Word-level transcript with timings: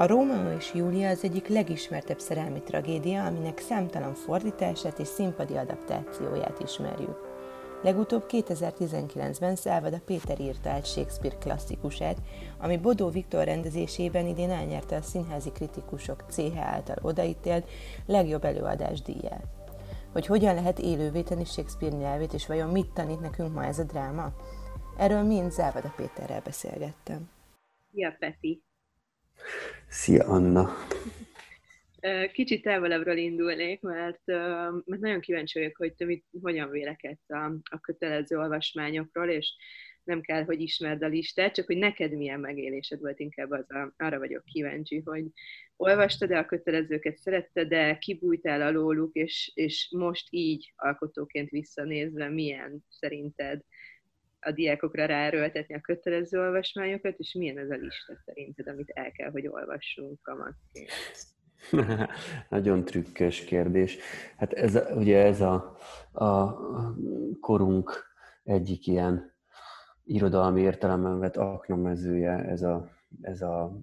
A 0.00 0.06
Rómeó 0.06 0.56
és 0.56 0.74
Júlia 0.74 1.08
az 1.08 1.24
egyik 1.24 1.48
legismertebb 1.48 2.18
szerelmi 2.18 2.62
tragédia, 2.62 3.24
aminek 3.24 3.58
számtalan 3.58 4.14
fordítását 4.14 4.98
és 4.98 5.06
színpadi 5.06 5.56
adaptációját 5.56 6.60
ismerjük. 6.60 7.18
Legutóbb 7.82 8.24
2019-ben 8.28 9.56
Szálvada 9.56 10.00
Péter 10.04 10.40
írta 10.40 10.70
át 10.70 10.86
Shakespeare 10.86 11.36
klasszikusát, 11.36 12.18
ami 12.58 12.76
Bodó 12.76 13.08
Viktor 13.08 13.44
rendezésében 13.44 14.26
idén 14.26 14.50
elnyerte 14.50 14.96
a 14.96 15.02
színházi 15.02 15.52
kritikusok 15.52 16.24
CH 16.28 16.58
által 16.58 16.96
odaítélt 17.02 17.70
legjobb 18.06 18.44
előadás 18.44 19.02
díját. 19.02 19.46
Hogy 20.12 20.26
hogyan 20.26 20.54
lehet 20.54 20.78
élővé 20.78 21.22
tenni 21.22 21.44
Shakespeare 21.44 21.96
nyelvét, 21.96 22.32
és 22.32 22.46
vajon 22.46 22.70
mit 22.70 22.92
tanít 22.92 23.20
nekünk 23.20 23.54
ma 23.54 23.64
ez 23.64 23.78
a 23.78 23.84
dráma? 23.84 24.32
Erről 24.96 25.22
mind 25.22 25.52
Závada 25.52 25.92
Péterrel 25.96 26.40
beszélgettem. 26.44 27.30
Szia, 27.92 28.16
Peti! 28.18 28.67
Szia, 29.88 30.24
Anna! 30.24 30.86
Kicsit 32.32 32.62
távolabbról 32.62 33.16
indulnék, 33.16 33.80
mert, 33.80 34.26
mert 34.84 35.00
nagyon 35.00 35.20
kíváncsi 35.20 35.58
vagyok, 35.58 35.76
hogy 35.76 35.94
te 35.94 36.04
mit, 36.04 36.24
hogyan 36.42 36.70
vélekedsz 36.70 37.30
a, 37.30 37.44
a 37.70 37.80
kötelező 37.80 38.38
olvasmányokról, 38.38 39.28
és 39.28 39.54
nem 40.04 40.20
kell, 40.20 40.44
hogy 40.44 40.60
ismerd 40.60 41.02
a 41.02 41.06
listát, 41.06 41.54
csak 41.54 41.66
hogy 41.66 41.76
neked 41.76 42.16
milyen 42.16 42.40
megélésed 42.40 43.00
volt, 43.00 43.18
inkább 43.18 43.50
az 43.50 43.70
a, 43.70 43.94
arra 43.96 44.18
vagyok 44.18 44.44
kíváncsi, 44.44 45.02
hogy 45.04 45.24
olvastad-e 45.76 46.38
a 46.38 46.46
kötelezőket, 46.46 47.16
szeretted 47.16 47.68
de 47.68 47.98
kibújtál 47.98 48.62
alóluk, 48.62 49.14
és, 49.14 49.50
és 49.54 49.88
most 49.90 50.26
így 50.30 50.72
alkotóként 50.76 51.50
visszanézve 51.50 52.28
milyen 52.28 52.84
szerinted 52.88 53.60
a 54.40 54.50
diákokra 54.52 55.04
ráerőltetni 55.04 55.74
a 55.74 55.80
kötelező 55.80 56.40
olvasmányokat, 56.40 57.18
és 57.18 57.32
milyen 57.32 57.58
ez 57.58 57.70
a 57.70 57.74
lista 57.74 58.16
szerinted, 58.24 58.68
amit 58.68 58.90
el 58.90 59.12
kell, 59.12 59.30
hogy 59.30 59.46
olvassunk 59.46 60.22
kamatként? 60.22 60.90
Nagyon 62.48 62.84
trükkös 62.84 63.44
kérdés. 63.44 63.98
Hát 64.36 64.52
ez, 64.52 64.78
ugye 64.94 65.24
ez 65.24 65.40
a, 65.40 65.76
a 66.12 66.56
korunk 67.40 68.06
egyik 68.44 68.86
ilyen 68.86 69.36
irodalmi 70.04 70.60
értelemben 70.60 71.18
vett 71.18 71.36
aknamezője, 71.36 72.32
ez 72.32 72.62
a, 72.62 72.90
ez 73.20 73.42
a 73.42 73.80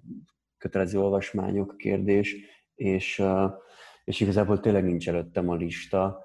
kötelező 0.58 0.98
olvasmányok 0.98 1.76
kérdés, 1.76 2.36
és, 2.74 3.22
és 4.04 4.20
igazából 4.20 4.60
tényleg 4.60 4.84
nincs 4.84 5.08
előttem 5.08 5.48
a 5.48 5.54
lista. 5.54 6.24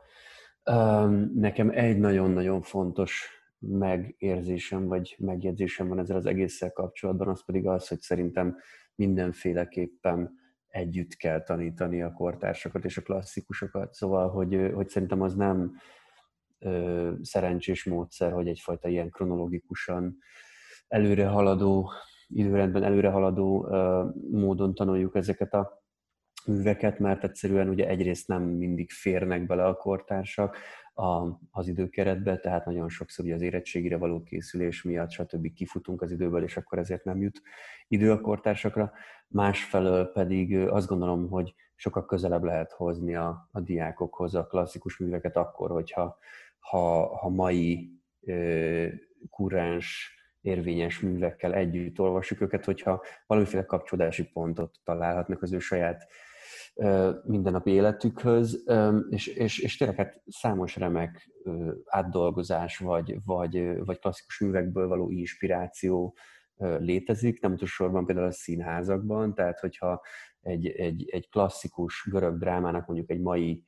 Nekem 1.34 1.70
egy 1.70 1.98
nagyon-nagyon 1.98 2.62
fontos 2.62 3.41
megérzésem 3.62 4.86
vagy 4.88 5.16
megjegyzésem 5.20 5.88
van 5.88 6.00
ezzel 6.00 6.18
az 6.18 6.26
egésszel 6.26 6.72
kapcsolatban, 6.72 7.28
az 7.28 7.46
pedig 7.46 7.68
az, 7.68 7.88
hogy 7.88 8.00
szerintem 8.00 8.58
mindenféleképpen 8.96 10.40
együtt 10.68 11.16
kell 11.16 11.44
tanítani 11.44 12.02
a 12.02 12.14
kortársakat 12.14 12.86
és 12.86 12.98
a 12.98 13.02
klasszikusokat. 13.02 13.94
Szóval, 13.94 14.30
hogy, 14.30 14.72
hogy 14.74 14.90
szerintem 14.90 15.22
az 15.22 15.36
nem 15.36 15.72
ö, 16.60 17.12
szerencsés 17.22 17.84
módszer, 17.84 18.32
hogy 18.32 18.48
egyfajta 18.48 18.88
ilyen 18.88 19.10
kronológikusan 19.10 20.18
előre 20.88 21.28
haladó, 21.28 21.92
időrendben 22.28 22.84
előre 22.84 23.10
haladó 23.10 23.68
ö, 23.68 24.06
módon 24.32 24.74
tanuljuk 24.74 25.16
ezeket 25.16 25.54
a 25.54 25.84
műveket, 26.46 27.00
mert 27.00 27.24
egyszerűen 27.24 27.70
ugye 27.70 27.88
egyrészt 27.88 28.28
nem 28.28 28.44
mindig 28.44 28.92
férnek 28.92 29.46
bele 29.46 29.66
a 29.66 29.76
kortársak 29.76 30.58
a, 30.94 31.40
az 31.52 31.68
időkeretbe, 31.68 32.38
tehát 32.38 32.66
nagyon 32.66 32.90
sokszor 32.90 33.26
ugye 33.26 33.34
az 33.34 33.42
érettségire 33.42 33.98
való 33.98 34.24
készülés 34.24 34.84
miatt, 34.84 35.12
stb. 35.12 35.54
kifutunk 35.54 36.02
az 36.02 36.12
időből, 36.12 36.44
és 36.44 36.58
akkor 36.58 36.78
ezért 36.78 37.04
nem 37.04 37.22
jut 37.22 37.42
idő 37.88 38.12
a 38.12 38.22
kortársakra. 38.22 38.92
Másfelől 39.28 40.12
pedig 40.12 40.58
azt 40.58 40.88
gondolom, 40.88 41.30
hogy 41.30 41.54
sokkal 41.76 42.06
közelebb 42.06 42.44
lehet 42.44 42.72
hozni 42.72 43.16
a, 43.16 43.50
a 43.52 43.60
diákokhoz 43.60 44.36
a 44.36 44.46
klasszikus 44.46 44.98
műveket 44.98 45.36
akkor, 45.36 45.72
hogyha 45.72 46.18
ha, 46.60 47.16
ha 47.18 47.30
mai 47.30 47.92
ö, 48.26 48.88
kuráns 49.30 50.16
érvényes 50.42 51.00
művekkel 51.00 51.54
együtt 51.54 52.00
olvassuk 52.00 52.42
őket, 52.42 52.66
hogyha 52.66 53.04
valamiféle 53.28 53.66
kapcsolódási 53.66 54.30
pontot 54.32 54.80
találhatnak 54.84 55.42
az 55.42 55.54
ő 55.54 55.60
saját 55.60 56.08
mindennapi 57.24 57.72
életükhöz, 57.72 58.64
és, 59.10 59.28
és, 59.28 59.60
és 59.60 59.78
tényleg 59.78 59.98
hát 59.98 60.22
számos 60.26 60.76
remek 60.76 61.30
átdolgozás 61.86 62.78
vagy, 62.78 63.18
vagy, 63.26 63.84
vagy 63.86 64.00
klasszikus 64.00 64.40
művekből 64.40 64.88
való 64.88 65.10
inspiráció 65.10 66.16
létezik, 66.78 67.42
nem 67.42 67.52
utolsó 67.52 67.74
sorban 67.74 68.06
például 68.06 68.28
a 68.28 68.32
színházakban, 68.32 69.34
tehát 69.34 69.60
hogyha 69.60 70.02
egy, 70.42 70.68
egy, 70.68 71.10
egy 71.10 71.30
klasszikus 71.30 72.08
görög 72.12 72.38
drámának 72.38 72.88
mondjuk 72.88 73.10
egy 73.10 73.22
mai 73.22 73.64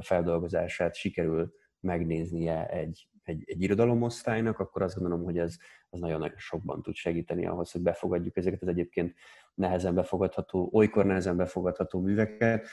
feldolgozását 0.00 0.94
sikerül 0.94 1.52
megnéznie 1.80 2.66
egy, 2.66 3.08
egy, 3.28 3.42
egy 3.46 3.62
irodalomosztálynak, 3.62 4.58
akkor 4.58 4.82
azt 4.82 4.94
gondolom, 4.98 5.24
hogy 5.24 5.38
ez 5.38 5.56
az 5.90 6.00
nagyon-nagyon 6.00 6.38
sokban 6.38 6.82
tud 6.82 6.94
segíteni 6.94 7.46
ahhoz, 7.46 7.70
hogy 7.70 7.82
befogadjuk 7.82 8.36
ezeket 8.36 8.62
az 8.62 8.68
egyébként 8.68 9.14
nehezen 9.54 9.94
befogadható, 9.94 10.70
olykor 10.72 11.04
nehezen 11.04 11.36
befogadható 11.36 12.00
műveket. 12.00 12.66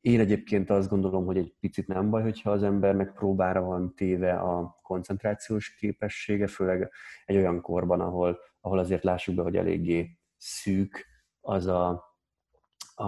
Én 0.00 0.20
egyébként 0.20 0.70
azt 0.70 0.88
gondolom, 0.88 1.24
hogy 1.24 1.36
egy 1.36 1.54
picit 1.60 1.86
nem 1.86 2.10
baj, 2.10 2.22
hogyha 2.22 2.50
az 2.50 2.62
embernek 2.62 3.12
próbára 3.12 3.60
van 3.60 3.94
téve 3.94 4.34
a 4.34 4.78
koncentrációs 4.82 5.74
képessége, 5.74 6.46
főleg 6.46 6.90
egy 7.24 7.36
olyan 7.36 7.60
korban, 7.60 8.00
ahol, 8.00 8.38
ahol 8.60 8.78
azért 8.78 9.04
lássuk 9.04 9.34
be, 9.34 9.42
hogy 9.42 9.56
eléggé 9.56 10.18
szűk 10.36 11.06
az 11.40 11.66
a, 11.66 11.88
a 12.94 13.04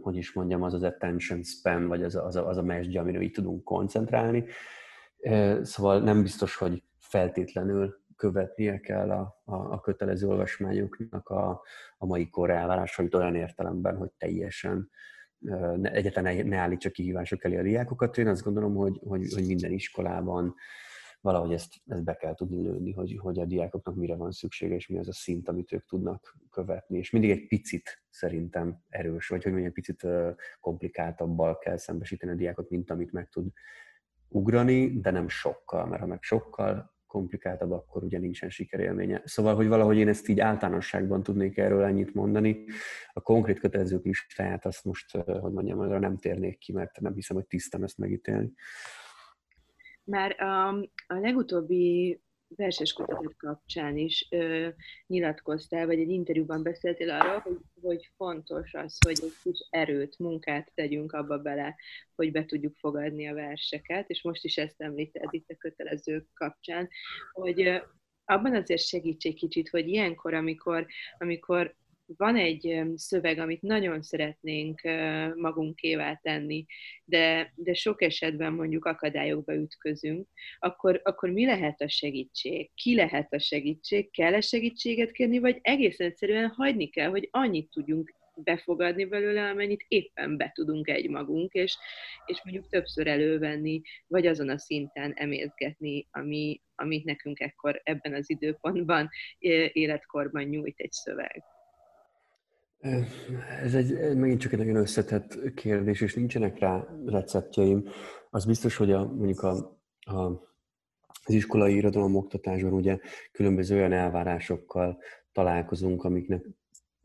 hogy 0.00 0.16
is 0.16 0.32
mondjam, 0.32 0.62
az 0.62 0.74
az 0.74 0.82
attention 0.82 1.42
span, 1.42 1.86
vagy 1.86 2.02
az 2.02 2.14
a, 2.14 2.24
az 2.24 2.36
a, 2.36 2.48
az 2.48 2.56
a 2.56 2.62
mesdje, 2.62 3.00
amire 3.00 3.20
így 3.20 3.32
tudunk 3.32 3.64
koncentrálni. 3.64 4.44
Szóval 5.62 6.00
nem 6.00 6.22
biztos, 6.22 6.56
hogy 6.56 6.82
feltétlenül 6.98 8.00
követnie 8.16 8.80
kell 8.80 9.10
a, 9.10 9.42
a, 9.44 9.54
a 9.54 9.80
kötelező 9.80 10.26
olvasmányoknak 10.26 11.28
a, 11.28 11.62
a 11.98 12.06
mai 12.06 12.28
kor 12.28 12.50
elvárásait 12.50 13.14
olyan 13.14 13.34
értelemben, 13.34 13.96
hogy 13.96 14.10
teljesen 14.18 14.90
ne, 15.76 15.92
egyetlen 15.92 16.24
ne, 16.24 16.42
ne 16.42 16.56
állítsa 16.56 16.90
kihívások 16.90 17.44
elé 17.44 17.56
a 17.56 17.62
diákokat. 17.62 18.18
Én 18.18 18.26
azt 18.26 18.42
gondolom, 18.42 18.74
hogy, 18.74 19.00
hogy, 19.04 19.32
hogy 19.32 19.46
minden 19.46 19.72
iskolában 19.72 20.54
valahogy 21.20 21.52
ezt, 21.52 21.74
ezt 21.86 22.04
be 22.04 22.14
kell 22.14 22.34
tudni 22.34 22.62
lőni, 22.62 22.92
hogy, 22.92 23.18
hogy 23.18 23.38
a 23.38 23.44
diákoknak 23.44 23.94
mire 23.94 24.16
van 24.16 24.30
szüksége, 24.30 24.74
és 24.74 24.86
mi 24.86 24.98
az 24.98 25.08
a 25.08 25.12
szint, 25.12 25.48
amit 25.48 25.72
ők 25.72 25.86
tudnak 25.86 26.36
követni. 26.50 26.98
És 26.98 27.10
mindig 27.10 27.30
egy 27.30 27.46
picit 27.46 28.02
szerintem 28.10 28.82
erős, 28.88 29.28
vagy 29.28 29.42
hogy 29.42 29.52
mondjam, 29.52 29.72
picit 29.72 30.06
komplikáltabbal 30.60 31.58
kell 31.58 31.76
szembesíteni 31.76 32.32
a 32.32 32.34
diákot, 32.34 32.70
mint 32.70 32.90
amit 32.90 33.12
meg 33.12 33.28
tud 33.28 33.46
ugrani, 34.32 35.00
de 35.00 35.10
nem 35.10 35.28
sokkal, 35.28 35.86
mert 35.86 36.00
ha 36.00 36.06
meg 36.06 36.22
sokkal 36.22 36.92
komplikáltabb, 37.06 37.70
akkor 37.70 38.04
ugye 38.04 38.18
nincsen 38.18 38.50
sikerélménye. 38.50 39.22
Szóval, 39.24 39.54
hogy 39.54 39.68
valahogy 39.68 39.96
én 39.96 40.08
ezt 40.08 40.28
így 40.28 40.40
általánosságban 40.40 41.22
tudnék 41.22 41.58
erről 41.58 41.82
ennyit 41.82 42.14
mondani. 42.14 42.64
A 43.12 43.20
konkrét 43.20 43.60
kötelezők 43.60 44.04
listáját 44.04 44.66
azt 44.66 44.84
most, 44.84 45.10
hogy 45.10 45.52
mondjam, 45.52 45.78
arra 45.78 45.98
nem 45.98 46.16
térnék 46.16 46.58
ki, 46.58 46.72
mert 46.72 47.00
nem 47.00 47.14
hiszem, 47.14 47.36
hogy 47.36 47.46
tisztem 47.46 47.82
ezt 47.82 47.98
megítélni. 47.98 48.52
Már 50.04 50.40
a, 50.40 50.68
a 51.06 51.18
legutóbbi 51.20 52.20
verses 52.56 52.92
kutatás 52.92 53.34
kapcsán 53.36 53.96
is 53.96 54.26
ö, 54.30 54.68
nyilatkoztál, 55.06 55.86
vagy 55.86 55.98
egy 55.98 56.10
interjúban 56.10 56.62
beszéltél 56.62 57.10
arról, 57.10 57.40
hogy, 57.40 57.58
hogy 57.82 58.10
fontos 58.16 58.74
az, 58.74 58.98
hogy 59.04 59.18
egy 59.22 59.34
kis 59.42 59.66
erőt, 59.70 60.18
munkát 60.18 60.72
tegyünk 60.74 61.12
abba 61.12 61.38
bele, 61.38 61.76
hogy 62.14 62.32
be 62.32 62.44
tudjuk 62.44 62.76
fogadni 62.76 63.28
a 63.28 63.34
verseket, 63.34 64.10
és 64.10 64.22
most 64.22 64.44
is 64.44 64.56
ezt 64.56 64.80
említed 64.80 65.28
itt 65.30 65.50
a 65.50 65.56
kötelezők 65.56 66.26
kapcsán, 66.34 66.88
hogy 67.32 67.62
ö, 67.62 67.76
abban 68.24 68.54
azért 68.54 68.86
segítség 68.86 69.34
kicsit, 69.34 69.68
hogy 69.68 69.88
ilyenkor, 69.88 70.34
amikor, 70.34 70.86
amikor 71.18 71.74
van 72.06 72.36
egy 72.36 72.82
szöveg, 72.94 73.38
amit 73.38 73.62
nagyon 73.62 74.02
szeretnénk 74.02 74.80
magunkévá 75.34 76.14
tenni, 76.22 76.66
de, 77.04 77.52
de 77.56 77.74
sok 77.74 78.02
esetben 78.02 78.52
mondjuk 78.52 78.84
akadályokba 78.84 79.54
ütközünk, 79.54 80.28
akkor, 80.58 81.00
akkor 81.04 81.30
mi 81.30 81.44
lehet 81.44 81.80
a 81.80 81.88
segítség? 81.88 82.70
Ki 82.74 82.94
lehet 82.94 83.32
a 83.32 83.38
segítség? 83.38 84.10
Kell-e 84.10 84.40
segítséget 84.40 85.12
kérni, 85.12 85.38
vagy 85.38 85.58
egészen 85.62 86.06
egyszerűen 86.06 86.48
hagyni 86.48 86.88
kell, 86.88 87.08
hogy 87.08 87.28
annyit 87.30 87.70
tudjunk 87.70 88.20
befogadni 88.36 89.04
belőle, 89.04 89.48
amennyit 89.48 89.84
éppen 89.88 90.36
be 90.36 90.50
tudunk 90.54 90.88
egymagunk, 90.88 91.52
és, 91.52 91.76
és 92.26 92.40
mondjuk 92.44 92.68
többször 92.68 93.06
elővenni, 93.06 93.80
vagy 94.06 94.26
azon 94.26 94.48
a 94.48 94.58
szinten 94.58 95.12
emészgetni, 95.12 96.08
ami, 96.10 96.60
amit 96.74 97.04
nekünk 97.04 97.40
ekkor 97.40 97.80
ebben 97.84 98.14
az 98.14 98.30
időpontban, 98.30 99.08
életkorban 99.72 100.42
nyújt 100.42 100.80
egy 100.80 100.92
szöveg. 100.92 101.42
Ez 103.62 103.74
egy, 103.74 104.16
megint 104.16 104.40
csak 104.40 104.52
egy 104.52 104.58
nagyon 104.58 104.76
összetett 104.76 105.54
kérdés, 105.54 106.00
és 106.00 106.14
nincsenek 106.14 106.58
rá 106.58 106.86
receptjeim. 107.06 107.88
Az 108.30 108.44
biztos, 108.44 108.76
hogy 108.76 108.92
a, 108.92 109.04
mondjuk 109.04 109.40
a, 109.40 109.80
a, 110.00 110.20
az 111.24 111.34
iskolai 111.34 111.74
irodalom 111.74 112.16
oktatásban 112.16 112.72
ugye 112.72 112.98
különböző 113.32 113.76
olyan 113.76 113.92
elvárásokkal 113.92 114.98
találkozunk, 115.32 116.04
amiknek 116.04 116.46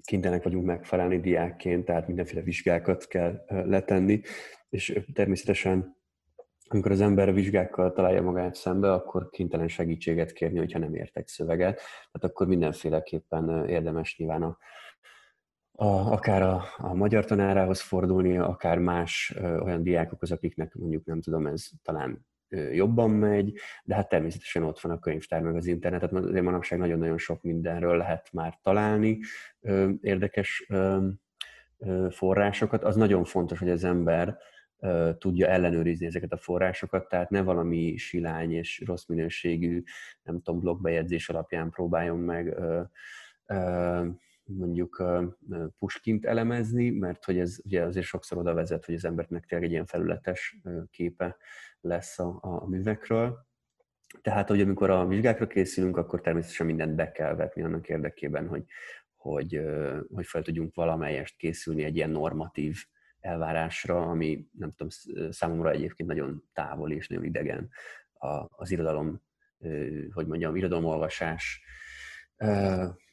kénytelenek 0.03 0.43
vagyunk 0.43 0.65
megfelelni 0.65 1.19
diákként, 1.19 1.85
tehát 1.85 2.07
mindenféle 2.07 2.41
vizsgákat 2.41 3.07
kell 3.07 3.45
letenni, 3.47 4.21
és 4.69 5.01
természetesen 5.13 5.95
amikor 6.69 6.91
az 6.91 7.01
ember 7.01 7.33
vizsgákkal 7.33 7.91
találja 7.91 8.21
magát 8.21 8.55
szembe, 8.55 8.93
akkor 8.93 9.29
kénytelen 9.29 9.67
segítséget 9.67 10.31
kérni, 10.31 10.57
hogyha 10.57 10.79
nem 10.79 10.95
értek 10.95 11.27
szöveget. 11.27 11.75
Tehát 11.75 12.33
akkor 12.33 12.47
mindenféleképpen 12.47 13.67
érdemes 13.67 14.17
nyilván 14.17 14.43
a, 14.43 14.57
a, 15.79 16.11
akár 16.11 16.41
a, 16.41 16.63
a 16.77 16.93
magyar 16.93 17.25
tanárához 17.25 17.81
fordulni, 17.81 18.37
akár 18.37 18.77
más 18.77 19.33
ö, 19.35 19.59
olyan 19.59 19.83
diákokhoz, 19.83 20.31
akiknek 20.31 20.73
mondjuk 20.73 21.05
nem 21.05 21.21
tudom, 21.21 21.47
ez 21.47 21.67
talán 21.83 22.25
ö, 22.49 22.71
jobban 22.71 23.09
megy, 23.09 23.53
de 23.83 23.95
hát 23.95 24.09
természetesen 24.09 24.63
ott 24.63 24.79
van 24.79 24.91
a 24.91 24.99
könyvtár 24.99 25.41
meg 25.41 25.55
az 25.55 25.65
internet, 25.65 25.99
tehát 25.99 26.25
azért 26.25 26.43
manapság 26.43 26.79
nagyon-nagyon 26.79 27.17
sok 27.17 27.41
mindenről 27.41 27.97
lehet 27.97 28.29
már 28.31 28.59
találni 28.61 29.19
ö, 29.61 29.89
érdekes 30.01 30.65
ö, 30.69 31.07
ö, 31.77 32.07
forrásokat. 32.11 32.83
Az 32.83 32.95
nagyon 32.95 33.23
fontos, 33.23 33.59
hogy 33.59 33.69
az 33.69 33.83
ember 33.83 34.37
ö, 34.79 35.11
tudja 35.17 35.47
ellenőrizni 35.47 36.05
ezeket 36.05 36.31
a 36.31 36.37
forrásokat, 36.37 37.07
tehát 37.07 37.29
ne 37.29 37.41
valami 37.41 37.97
silány 37.97 38.51
és 38.51 38.83
rossz 38.85 39.05
minőségű, 39.05 39.83
nem 40.23 40.41
tudom, 40.41 40.59
blogbejegyzés 40.59 41.29
alapján 41.29 41.69
próbáljon 41.69 42.19
meg 42.19 42.47
ö, 42.47 42.81
ö, 43.45 44.05
mondjuk 44.47 45.03
puskint 45.77 46.25
elemezni, 46.25 46.89
mert 46.89 47.25
hogy 47.25 47.39
ez 47.39 47.57
ugye 47.63 47.83
azért 47.83 48.05
sokszor 48.05 48.37
oda 48.37 48.53
vezet, 48.53 48.85
hogy 48.85 48.95
az 48.95 49.05
embernek 49.05 49.45
tényleg 49.45 49.67
egy 49.67 49.73
ilyen 49.73 49.85
felületes 49.85 50.59
képe 50.89 51.37
lesz 51.81 52.19
a, 52.19 52.37
a 52.41 52.67
művekről. 52.67 53.45
Tehát, 54.21 54.47
hogy 54.49 54.61
amikor 54.61 54.89
a 54.89 55.07
vizsgákra 55.07 55.47
készülünk, 55.47 55.97
akkor 55.97 56.21
természetesen 56.21 56.65
mindent 56.65 56.95
be 56.95 57.11
kell 57.11 57.35
vetni 57.35 57.63
annak 57.63 57.89
érdekében, 57.89 58.47
hogy, 58.47 58.63
hogy, 59.15 59.61
hogy 60.13 60.25
fel 60.25 60.41
tudjunk 60.41 60.75
valamelyest 60.75 61.37
készülni 61.37 61.83
egy 61.83 61.95
ilyen 61.95 62.09
normatív 62.09 62.77
elvárásra, 63.19 64.01
ami 64.01 64.47
nem 64.51 64.71
tudom, 64.71 64.87
számomra 65.31 65.71
egyébként 65.71 66.09
nagyon 66.09 66.43
távol 66.53 66.91
és 66.91 67.07
nagyon 67.07 67.23
idegen 67.23 67.69
az 68.49 68.71
irodalom, 68.71 69.21
hogy 70.11 70.27
mondjam, 70.27 70.55
irodalomolvasás 70.55 71.61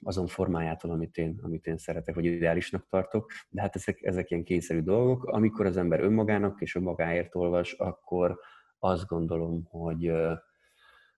azon 0.02 0.26
formájától, 0.26 0.90
amit 0.90 1.16
én, 1.16 1.40
amit 1.42 1.66
én 1.66 1.76
szeretek, 1.76 2.14
vagy 2.14 2.24
ideálisnak 2.24 2.86
tartok. 2.88 3.30
De 3.48 3.60
hát 3.60 3.76
ezek, 3.76 4.02
ezek 4.02 4.30
ilyen 4.30 4.44
kényszerű 4.44 4.80
dolgok. 4.80 5.24
Amikor 5.24 5.66
az 5.66 5.76
ember 5.76 6.00
önmagának 6.00 6.60
és 6.60 6.74
önmagáért 6.74 7.34
olvas, 7.34 7.72
akkor 7.72 8.38
azt 8.78 9.06
gondolom, 9.06 9.64
hogy, 9.64 10.12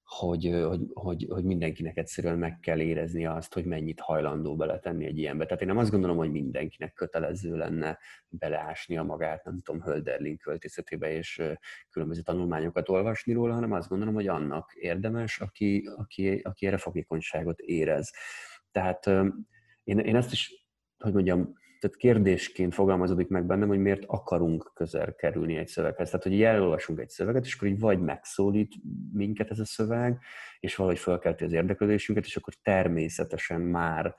hogy, 0.06 0.60
hogy, 0.66 0.80
hogy, 0.92 1.26
hogy 1.28 1.44
mindenkinek 1.44 1.96
egyszerűen 1.96 2.38
meg 2.38 2.60
kell 2.60 2.80
érezni 2.80 3.26
azt, 3.26 3.54
hogy 3.54 3.64
mennyit 3.64 4.00
hajlandó 4.00 4.56
beletenni 4.56 5.06
egy 5.06 5.18
ilyenbe. 5.18 5.44
Tehát 5.44 5.60
én 5.60 5.68
nem 5.68 5.78
azt 5.78 5.90
gondolom, 5.90 6.16
hogy 6.16 6.30
mindenkinek 6.30 6.92
kötelező 6.92 7.56
lenne 7.56 7.98
beleásni 8.28 8.96
a 8.96 9.02
magát, 9.02 9.44
nem 9.44 9.60
tudom, 9.62 9.82
Hölderlin 9.82 10.36
költészetébe 10.36 11.12
és 11.12 11.42
különböző 11.90 12.20
tanulmányokat 12.20 12.88
olvasni 12.88 13.32
róla, 13.32 13.54
hanem 13.54 13.72
azt 13.72 13.88
gondolom, 13.88 14.14
hogy 14.14 14.28
annak 14.28 14.72
érdemes, 14.74 15.40
aki, 15.40 15.88
aki, 15.96 16.40
aki 16.42 16.66
erre 16.66 16.78
fogékonyságot 16.78 17.60
érez. 17.60 18.12
Tehát 18.70 19.06
én, 19.84 19.98
én 19.98 20.16
ezt 20.16 20.32
is, 20.32 20.66
hogy 20.98 21.12
mondjam, 21.12 21.52
tehát 21.86 22.00
kérdésként 22.00 22.74
fogalmazódik 22.74 23.28
meg 23.28 23.46
bennem, 23.46 23.68
hogy 23.68 23.78
miért 23.78 24.04
akarunk 24.06 24.70
közel 24.74 25.14
kerülni 25.14 25.56
egy 25.56 25.68
szöveghez. 25.68 26.10
Tehát, 26.10 26.26
hogy 26.26 26.42
elolvasunk 26.42 27.00
egy 27.00 27.08
szöveget, 27.08 27.44
és 27.44 27.54
akkor 27.54 27.68
így 27.68 27.78
vagy 27.78 28.00
megszólít 28.00 28.74
minket 29.12 29.50
ez 29.50 29.58
a 29.58 29.64
szöveg, 29.64 30.18
és 30.60 30.76
valahogy 30.76 30.98
felkelti 30.98 31.44
az 31.44 31.52
érdeklődésünket, 31.52 32.24
és 32.24 32.36
akkor 32.36 32.54
természetesen 32.62 33.60
már 33.60 34.14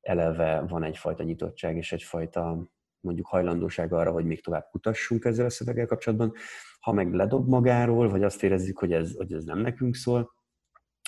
eleve 0.00 0.64
van 0.68 0.82
egyfajta 0.82 1.22
nyitottság 1.22 1.76
és 1.76 1.92
egyfajta 1.92 2.68
mondjuk 3.00 3.26
hajlandóság 3.26 3.92
arra, 3.92 4.10
hogy 4.10 4.24
még 4.24 4.42
tovább 4.42 4.68
kutassunk 4.70 5.24
ezzel 5.24 5.46
a 5.46 5.50
szöveggel 5.50 5.86
kapcsolatban. 5.86 6.32
Ha 6.80 6.92
meg 6.92 7.12
ledob 7.12 7.48
magáról, 7.48 8.08
vagy 8.08 8.22
azt 8.22 8.42
érezzük, 8.42 8.78
hogy 8.78 8.92
ez, 8.92 9.16
hogy 9.16 9.32
ez 9.32 9.44
nem 9.44 9.58
nekünk 9.58 9.94
szól, 9.94 10.33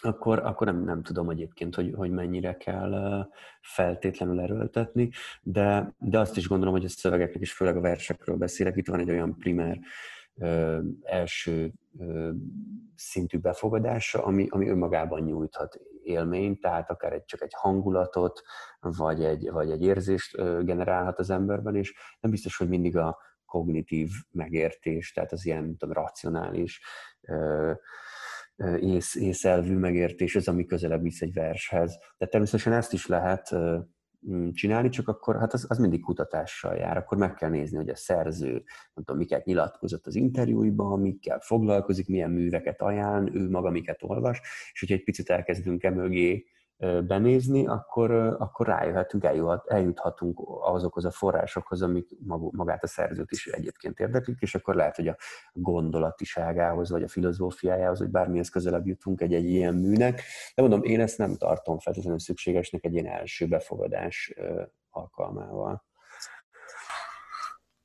akkor, 0.02 0.38
akkor 0.38 0.66
nem, 0.66 0.84
nem 0.84 1.02
tudom 1.02 1.30
egyébként, 1.30 1.74
hogy, 1.74 1.92
hogy 1.96 2.10
mennyire 2.10 2.56
kell 2.56 3.26
feltétlenül 3.60 4.40
erőltetni, 4.40 5.10
de, 5.42 5.94
de 5.98 6.18
azt 6.18 6.36
is 6.36 6.48
gondolom, 6.48 6.74
hogy 6.74 6.84
a 6.84 6.88
szövegeknek 6.88 7.42
is, 7.42 7.52
főleg 7.52 7.76
a 7.76 7.80
versekről 7.80 8.36
beszélek, 8.36 8.76
itt 8.76 8.88
van 8.88 9.00
egy 9.00 9.10
olyan 9.10 9.36
primer 9.38 9.78
ö, 10.34 10.78
első 11.02 11.72
ö, 11.98 12.30
szintű 12.94 13.38
befogadása, 13.38 14.24
ami, 14.24 14.46
ami 14.50 14.68
önmagában 14.68 15.20
nyújthat 15.20 15.80
élményt, 16.02 16.60
tehát 16.60 16.90
akár 16.90 17.12
egy, 17.12 17.24
csak 17.24 17.42
egy 17.42 17.54
hangulatot, 17.54 18.42
vagy 18.80 19.24
egy, 19.24 19.50
vagy 19.50 19.70
egy 19.70 19.82
érzést 19.82 20.36
generálhat 20.64 21.18
az 21.18 21.30
emberben, 21.30 21.76
és 21.76 21.94
nem 22.20 22.30
biztos, 22.30 22.56
hogy 22.56 22.68
mindig 22.68 22.96
a 22.96 23.18
kognitív 23.46 24.10
megértés, 24.30 25.12
tehát 25.12 25.32
az 25.32 25.46
ilyen 25.46 25.76
tudom, 25.76 25.94
racionális 25.94 26.80
ö, 27.20 27.72
ész, 28.80 29.14
észelvű 29.14 29.76
megértés 29.76 30.36
az, 30.36 30.48
ami 30.48 30.66
közelebb 30.66 31.02
visz 31.02 31.20
egy 31.20 31.32
vershez. 31.32 31.98
De 32.18 32.26
természetesen 32.26 32.72
ezt 32.72 32.92
is 32.92 33.06
lehet 33.06 33.54
csinálni, 34.52 34.88
csak 34.88 35.08
akkor 35.08 35.38
hát 35.38 35.52
az, 35.52 35.66
az 35.68 35.78
mindig 35.78 36.00
kutatással 36.00 36.76
jár. 36.76 36.96
Akkor 36.96 37.18
meg 37.18 37.34
kell 37.34 37.50
nézni, 37.50 37.76
hogy 37.76 37.88
a 37.88 37.96
szerző, 37.96 38.50
nem 38.52 39.04
tudom, 39.04 39.16
miket 39.16 39.44
nyilatkozott 39.44 40.06
az 40.06 40.14
interjúiban, 40.14 41.00
mikkel 41.00 41.40
foglalkozik, 41.40 42.08
milyen 42.08 42.30
műveket 42.30 42.82
ajánl, 42.82 43.36
ő 43.36 43.50
maga 43.50 43.70
miket 43.70 44.02
olvas, 44.02 44.40
és 44.72 44.80
hogyha 44.80 44.94
egy 44.94 45.04
picit 45.04 45.30
elkezdünk 45.30 45.82
emögé 45.82 46.46
benézni, 47.06 47.66
akkor, 47.66 48.10
akkor 48.38 48.66
rájöhetünk, 48.66 49.24
eljut, 49.24 49.66
eljuthatunk 49.66 50.40
azokhoz 50.60 51.04
a 51.04 51.10
forrásokhoz, 51.10 51.82
amik 51.82 52.08
magát 52.50 52.82
a 52.82 52.86
szerzőt 52.86 53.30
is 53.30 53.46
egyébként 53.46 53.98
érdeklik, 53.98 54.40
és 54.40 54.54
akkor 54.54 54.74
lehet, 54.74 54.96
hogy 54.96 55.08
a 55.08 55.16
gondolatiságához, 55.52 56.90
vagy 56.90 57.02
a 57.02 57.08
filozófiájához, 57.08 57.98
vagy 57.98 58.10
bármihez 58.10 58.48
közelebb 58.48 58.86
jutunk 58.86 59.20
egy-egy 59.20 59.48
ilyen 59.48 59.74
műnek. 59.74 60.22
De 60.54 60.62
mondom, 60.62 60.82
én 60.82 61.00
ezt 61.00 61.18
nem 61.18 61.36
tartom 61.36 61.78
feltétlenül 61.78 62.18
szükségesnek 62.18 62.84
egy 62.84 62.92
ilyen 62.92 63.06
első 63.06 63.46
befogadás 63.46 64.34
alkalmával. 64.90 65.84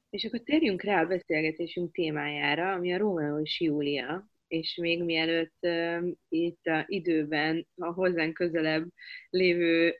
És 0.10 0.26
akkor 0.26 0.40
térjünk 0.40 0.82
rá 0.82 1.02
a 1.02 1.06
beszélgetésünk 1.06 1.92
témájára, 1.92 2.72
ami 2.72 2.94
a 2.94 2.98
Rómeó 2.98 3.40
és 3.40 3.62
Júlia, 3.62 4.31
és 4.51 4.75
még 4.75 5.03
mielőtt 5.03 5.68
itt 6.30 6.65
a 6.65 6.86
időben 6.88 7.68
a 7.75 7.86
hozzánk 7.86 8.33
közelebb 8.33 8.88
lévő 9.30 9.95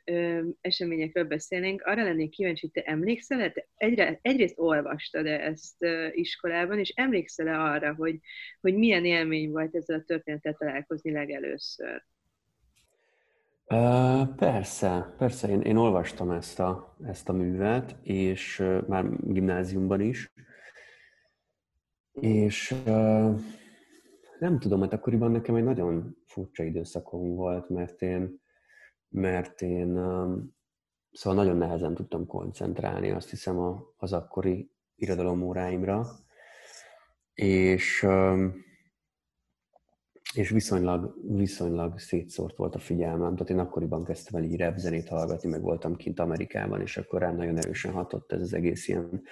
eseményekről 0.60 1.24
beszélnénk, 1.24 1.82
arra 1.82 2.02
lennék 2.02 2.30
kíváncsi, 2.30 2.70
hogy 2.72 2.82
te 2.82 2.90
emlékszel-e? 2.90 3.50
Te 3.50 3.66
egyre, 3.76 4.18
egyrészt 4.22 4.58
olvastad-e 4.58 5.40
ezt 5.40 5.76
uh, 5.78 6.08
iskolában, 6.12 6.78
és 6.78 6.92
emlékszel-e 6.96 7.60
arra, 7.60 7.94
hogy, 7.94 8.18
hogy 8.60 8.74
milyen 8.74 9.04
élmény 9.04 9.50
volt 9.50 9.74
ezzel 9.74 9.98
a 9.98 10.04
történettel 10.06 10.54
találkozni 10.54 11.12
legelőször? 11.12 12.04
Uh, 13.66 14.34
persze, 14.36 15.14
persze, 15.18 15.48
én, 15.48 15.60
én 15.60 15.76
olvastam 15.76 16.30
ezt 16.30 16.60
a, 16.60 16.96
ezt 17.06 17.28
a 17.28 17.32
művet, 17.32 17.96
és 18.02 18.58
uh, 18.58 18.86
már 18.88 19.04
gimnáziumban 19.20 20.00
is, 20.00 20.32
és 22.12 22.74
uh, 22.86 23.40
nem 24.42 24.58
tudom, 24.58 24.78
mert 24.78 24.92
akkoriban 24.92 25.30
nekem 25.30 25.54
egy 25.54 25.64
nagyon 25.64 26.16
furcsa 26.26 26.62
időszakom 26.62 27.34
volt, 27.34 27.68
mert 27.68 28.02
én, 28.02 28.40
mert 29.08 29.62
én 29.62 29.98
um, 29.98 30.56
szóval 31.12 31.44
nagyon 31.44 31.56
nehezen 31.56 31.94
tudtam 31.94 32.26
koncentrálni, 32.26 33.10
azt 33.10 33.30
hiszem 33.30 33.58
az 33.96 34.12
akkori 34.12 34.70
irodalomóráimra, 34.94 36.06
és, 37.34 38.02
um, 38.02 38.54
és 40.34 40.50
viszonylag, 40.50 41.14
viszonylag 41.36 41.98
szétszórt 41.98 42.56
volt 42.56 42.74
a 42.74 42.78
figyelmem. 42.78 43.32
Tehát 43.32 43.50
én 43.50 43.58
akkoriban 43.58 44.04
kezdtem 44.04 44.40
el 44.40 44.48
így 44.48 44.60
rap 44.60 44.76
zenét 44.76 45.08
hallgatni, 45.08 45.48
meg 45.48 45.62
voltam 45.62 45.96
kint 45.96 46.20
Amerikában, 46.20 46.80
és 46.80 46.96
akkor 46.96 47.20
rám 47.20 47.36
nagyon 47.36 47.56
erősen 47.56 47.92
hatott 47.92 48.32
ez 48.32 48.40
az 48.40 48.52
egész 48.52 48.88
ilyen, 48.88 49.22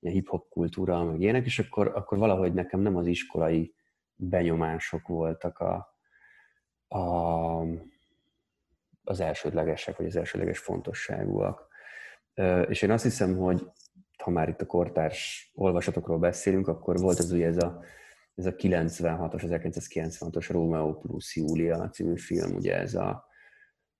ilyen 0.00 0.14
hip-hop 0.14 0.48
kultúra, 0.48 1.04
meg 1.04 1.20
ilyenek, 1.20 1.44
és 1.44 1.58
akkor, 1.58 1.92
akkor 1.94 2.18
valahogy 2.18 2.52
nekem 2.52 2.80
nem 2.80 2.96
az 2.96 3.06
iskolai 3.06 3.74
benyomások 4.28 5.08
voltak 5.08 5.58
a, 5.58 5.98
a, 6.88 7.60
az 9.04 9.20
elsődlegesek, 9.20 9.96
vagy 9.96 10.06
az 10.06 10.16
elsődleges 10.16 10.58
fontosságúak. 10.58 11.68
És 12.68 12.82
én 12.82 12.90
azt 12.90 13.02
hiszem, 13.02 13.36
hogy 13.36 13.70
ha 14.22 14.30
már 14.30 14.48
itt 14.48 14.60
a 14.60 14.66
kortárs 14.66 15.52
olvasatokról 15.54 16.18
beszélünk, 16.18 16.68
akkor 16.68 16.98
volt 16.98 17.18
ez 17.18 17.32
ugye 17.32 17.46
ez 17.46 17.56
a, 17.56 17.82
ez 18.34 18.46
a 18.46 18.54
96-os, 18.54 19.42
1996-os 19.46 20.46
Romeo 20.50 20.98
plus 20.98 21.36
Julia 21.36 21.88
című 21.90 22.16
film, 22.16 22.54
ugye 22.54 22.78
ez 22.78 22.94
a, 22.94 23.28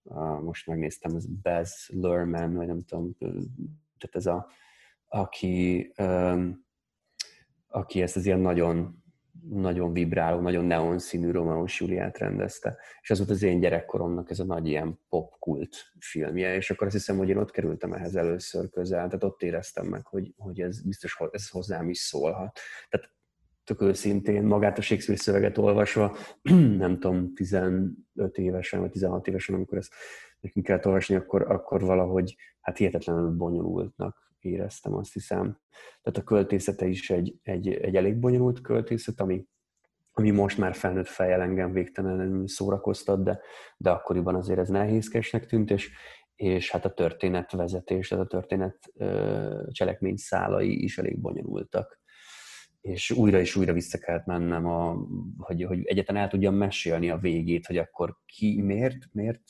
a 0.02 0.40
most 0.40 0.66
megnéztem, 0.66 1.14
ez 1.14 1.26
Baz 1.26 1.88
Luhrmann, 1.92 2.54
vagy 2.54 2.66
nem 2.66 2.84
tudom, 2.84 3.16
tehát 3.98 4.16
ez 4.16 4.26
a, 4.26 4.46
aki, 5.08 5.92
aki 7.68 8.02
ezt 8.02 8.16
az 8.16 8.26
ilyen 8.26 8.40
nagyon 8.40 9.03
nagyon 9.48 9.92
vibráló, 9.92 10.40
nagyon 10.40 10.64
neon 10.64 10.98
színű 10.98 11.30
Romeós 11.30 11.80
Juliát 11.80 12.18
rendezte. 12.18 12.76
És 13.00 13.10
ez 13.10 13.18
volt 13.18 13.30
az 13.30 13.42
én 13.42 13.60
gyerekkoromnak 13.60 14.30
ez 14.30 14.38
a 14.38 14.44
nagy 14.44 14.66
ilyen 14.66 14.98
popkult 15.08 15.76
filmje, 15.98 16.54
és 16.54 16.70
akkor 16.70 16.86
azt 16.86 16.96
hiszem, 16.96 17.16
hogy 17.16 17.28
én 17.28 17.36
ott 17.36 17.50
kerültem 17.50 17.92
ehhez 17.92 18.16
először 18.16 18.70
közel, 18.70 19.06
tehát 19.06 19.24
ott 19.24 19.42
éreztem 19.42 19.86
meg, 19.86 20.06
hogy, 20.06 20.34
hogy 20.36 20.60
ez 20.60 20.82
biztos 20.82 21.18
ez 21.30 21.48
hozzám 21.48 21.88
is 21.88 21.98
szólhat. 21.98 22.58
Tehát 22.88 23.10
tök 23.64 23.80
őszintén 23.82 24.42
magát 24.42 24.78
a 24.78 24.82
Shakespeare 24.82 25.20
szöveget 25.20 25.58
olvasva, 25.58 26.16
nem 26.84 26.98
tudom, 26.98 27.34
15 27.34 27.94
évesen, 28.32 28.80
vagy 28.80 28.90
16 28.90 29.26
évesen, 29.26 29.54
amikor 29.54 29.78
ezt 29.78 29.92
nekünk 30.40 30.66
kellett 30.66 30.86
olvasni, 30.86 31.14
akkor, 31.14 31.50
akkor 31.50 31.80
valahogy 31.80 32.36
hát 32.60 32.76
hihetetlenül 32.76 33.30
bonyolultnak 33.30 34.23
éreztem, 34.44 34.94
azt 34.94 35.12
hiszem. 35.12 35.58
Tehát 36.02 36.18
a 36.18 36.24
költészete 36.24 36.86
is 36.86 37.10
egy, 37.10 37.38
egy, 37.42 37.68
egy 37.68 37.96
elég 37.96 38.18
bonyolult 38.18 38.60
költészet, 38.60 39.20
ami, 39.20 39.46
ami 40.12 40.30
most 40.30 40.58
már 40.58 40.74
felnőtt 40.74 41.08
fejjel 41.08 41.40
engem 41.40 41.72
végtelenül 41.72 42.48
szórakoztat, 42.48 43.22
de, 43.22 43.40
de 43.76 43.90
akkoriban 43.90 44.34
azért 44.34 44.58
ez 44.58 44.68
nehézkesnek 44.68 45.46
tűnt, 45.46 45.70
és, 45.70 45.90
és 46.34 46.70
hát 46.70 46.84
a 46.84 46.92
történetvezetés, 46.92 48.08
tehát 48.08 48.24
a 48.24 48.28
történet 48.28 48.78
cselekmény 49.70 50.16
szálai 50.16 50.82
is 50.82 50.98
elég 50.98 51.20
bonyolultak 51.20 52.02
és 52.84 53.10
újra 53.10 53.40
és 53.40 53.56
újra 53.56 53.72
vissza 53.72 53.98
kellett 53.98 54.26
mennem, 54.26 54.66
a, 54.66 54.96
hogy, 55.38 55.64
hogy 55.64 55.86
egyetlen 55.86 56.16
el 56.16 56.28
tudjam 56.28 56.54
mesélni 56.54 57.10
a 57.10 57.18
végét, 57.18 57.66
hogy 57.66 57.76
akkor 57.76 58.16
ki 58.26 58.62
miért, 58.62 59.08
miért 59.12 59.40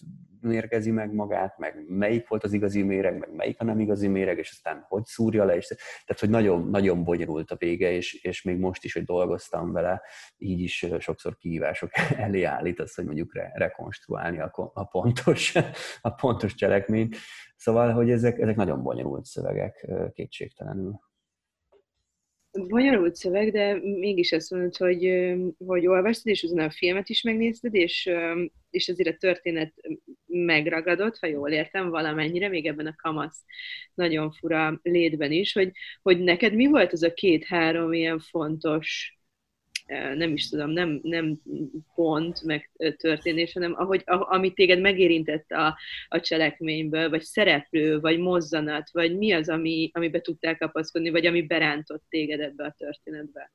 mérgezi 0.41 0.91
meg 0.91 1.13
magát, 1.13 1.59
meg 1.59 1.85
melyik 1.89 2.29
volt 2.29 2.45
az 2.45 2.53
igazi 2.53 2.83
méreg, 2.83 3.19
meg 3.19 3.35
melyik 3.35 3.61
a 3.61 3.65
nem 3.65 3.81
igazi 3.81 4.09
méreg, 4.09 4.39
és 4.39 4.51
aztán 4.51 4.85
hogy 4.89 5.05
szúrja 5.05 5.45
le, 5.45 5.57
és 5.57 5.67
tehát, 5.67 6.21
hogy 6.21 6.31
nagyon, 6.31 6.69
nagyon 6.71 7.05
bonyolult 7.05 7.51
a 7.51 7.57
vége, 7.57 7.91
és, 7.91 8.15
és 8.15 8.43
még 8.43 8.59
most 8.59 8.85
is, 8.85 8.93
hogy 8.93 9.05
dolgoztam 9.05 9.73
vele, 9.73 10.03
így 10.37 10.61
is 10.61 10.87
sokszor 10.99 11.37
kihívások 11.37 11.91
elé 12.17 12.43
állít 12.43 12.81
az, 12.81 12.95
hogy 12.95 13.05
mondjuk 13.05 13.35
re, 13.35 13.53
rekonstruálni 13.55 14.41
a, 14.41 14.71
a, 14.75 14.85
pontos, 14.85 15.55
a 16.01 16.11
pontos 16.11 16.55
cselekményt. 16.55 17.17
Szóval, 17.57 17.93
hogy 17.93 18.11
ezek, 18.11 18.39
ezek 18.39 18.57
nagyon 18.57 18.83
bonyolult 18.83 19.25
szövegek 19.25 19.91
kétségtelenül 20.13 21.01
bonyolult 22.55 23.15
szöveg, 23.15 23.53
de 23.53 23.75
mégis 23.83 24.33
azt 24.33 24.51
mondod, 24.51 24.77
hogy, 24.77 25.33
hogy 25.67 25.87
olvastad, 25.87 26.33
és 26.33 26.43
utána 26.43 26.65
a 26.65 26.71
filmet 26.71 27.09
is 27.09 27.23
megnézted, 27.23 27.75
és, 27.75 28.11
és 28.71 28.89
azért 28.89 29.15
a 29.15 29.19
történet 29.19 29.75
megragadott, 30.27 31.19
ha 31.19 31.27
jól 31.27 31.51
értem, 31.51 31.91
valamennyire, 31.91 32.49
még 32.49 32.67
ebben 32.67 32.87
a 32.87 32.95
kamasz 32.97 33.45
nagyon 33.95 34.33
fura 34.33 34.81
létben 34.83 35.33
is, 35.33 35.53
hogy, 35.53 35.71
hogy 36.03 36.19
neked 36.19 36.55
mi 36.55 36.67
volt 36.67 36.93
az 36.93 37.03
a 37.03 37.13
két-három 37.13 37.93
ilyen 37.93 38.19
fontos 38.19 39.14
nem 40.15 40.33
is 40.33 40.49
tudom, 40.49 40.71
nem, 40.71 41.01
nem 41.03 41.41
pont, 41.95 42.43
meg 42.43 42.71
történés, 42.97 43.53
hanem 43.53 43.75
ahogy, 43.77 44.03
ami 44.07 44.53
téged 44.53 44.81
megérintett 44.81 45.51
a, 45.51 45.79
a 46.09 46.21
cselekményből, 46.21 47.11
vagy 47.11 47.23
szereplő, 47.23 48.01
vagy 48.01 48.19
mozzanat, 48.19 48.91
vagy 48.93 49.17
mi 49.17 49.33
az, 49.33 49.49
ami, 49.49 49.91
amibe 49.93 50.21
tudtál 50.21 50.57
kapaszkodni, 50.57 51.11
vagy 51.11 51.27
ami 51.27 51.43
berántott 51.43 52.05
téged 52.09 52.41
ebbe 52.41 52.65
a 52.65 52.75
történetbe? 52.79 53.53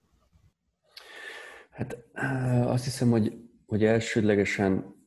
Hát 1.70 1.98
azt 2.66 2.84
hiszem, 2.84 3.10
hogy, 3.10 3.34
hogy 3.66 3.84
elsődlegesen 3.84 4.98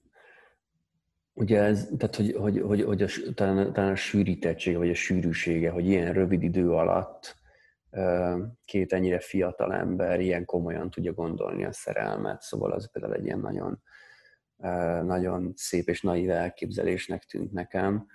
Ugye 1.34 1.60
ez, 1.60 1.88
tehát 1.98 2.16
hogy, 2.16 2.32
hogy, 2.32 2.60
hogy, 2.60 2.82
hogy 2.82 3.02
a, 3.02 3.06
talán, 3.34 3.72
talán 3.72 3.90
a 3.90 3.96
sűrítettsége, 3.96 4.78
vagy 4.78 4.90
a 4.90 4.94
sűrűsége, 4.94 5.70
hogy 5.70 5.86
ilyen 5.86 6.12
rövid 6.12 6.42
idő 6.42 6.70
alatt 6.70 7.36
két 8.64 8.92
ennyire 8.92 9.18
fiatal 9.18 9.74
ember 9.74 10.20
ilyen 10.20 10.44
komolyan 10.44 10.90
tudja 10.90 11.12
gondolni 11.12 11.64
a 11.64 11.72
szerelmet, 11.72 12.40
szóval 12.42 12.72
az 12.72 12.90
például 12.90 13.14
egy 13.14 13.24
ilyen 13.24 13.40
nagyon, 13.40 13.82
nagyon 15.04 15.52
szép 15.56 15.88
és 15.88 16.02
naív 16.02 16.30
elképzelésnek 16.30 17.24
tűnt 17.24 17.52
nekem. 17.52 18.06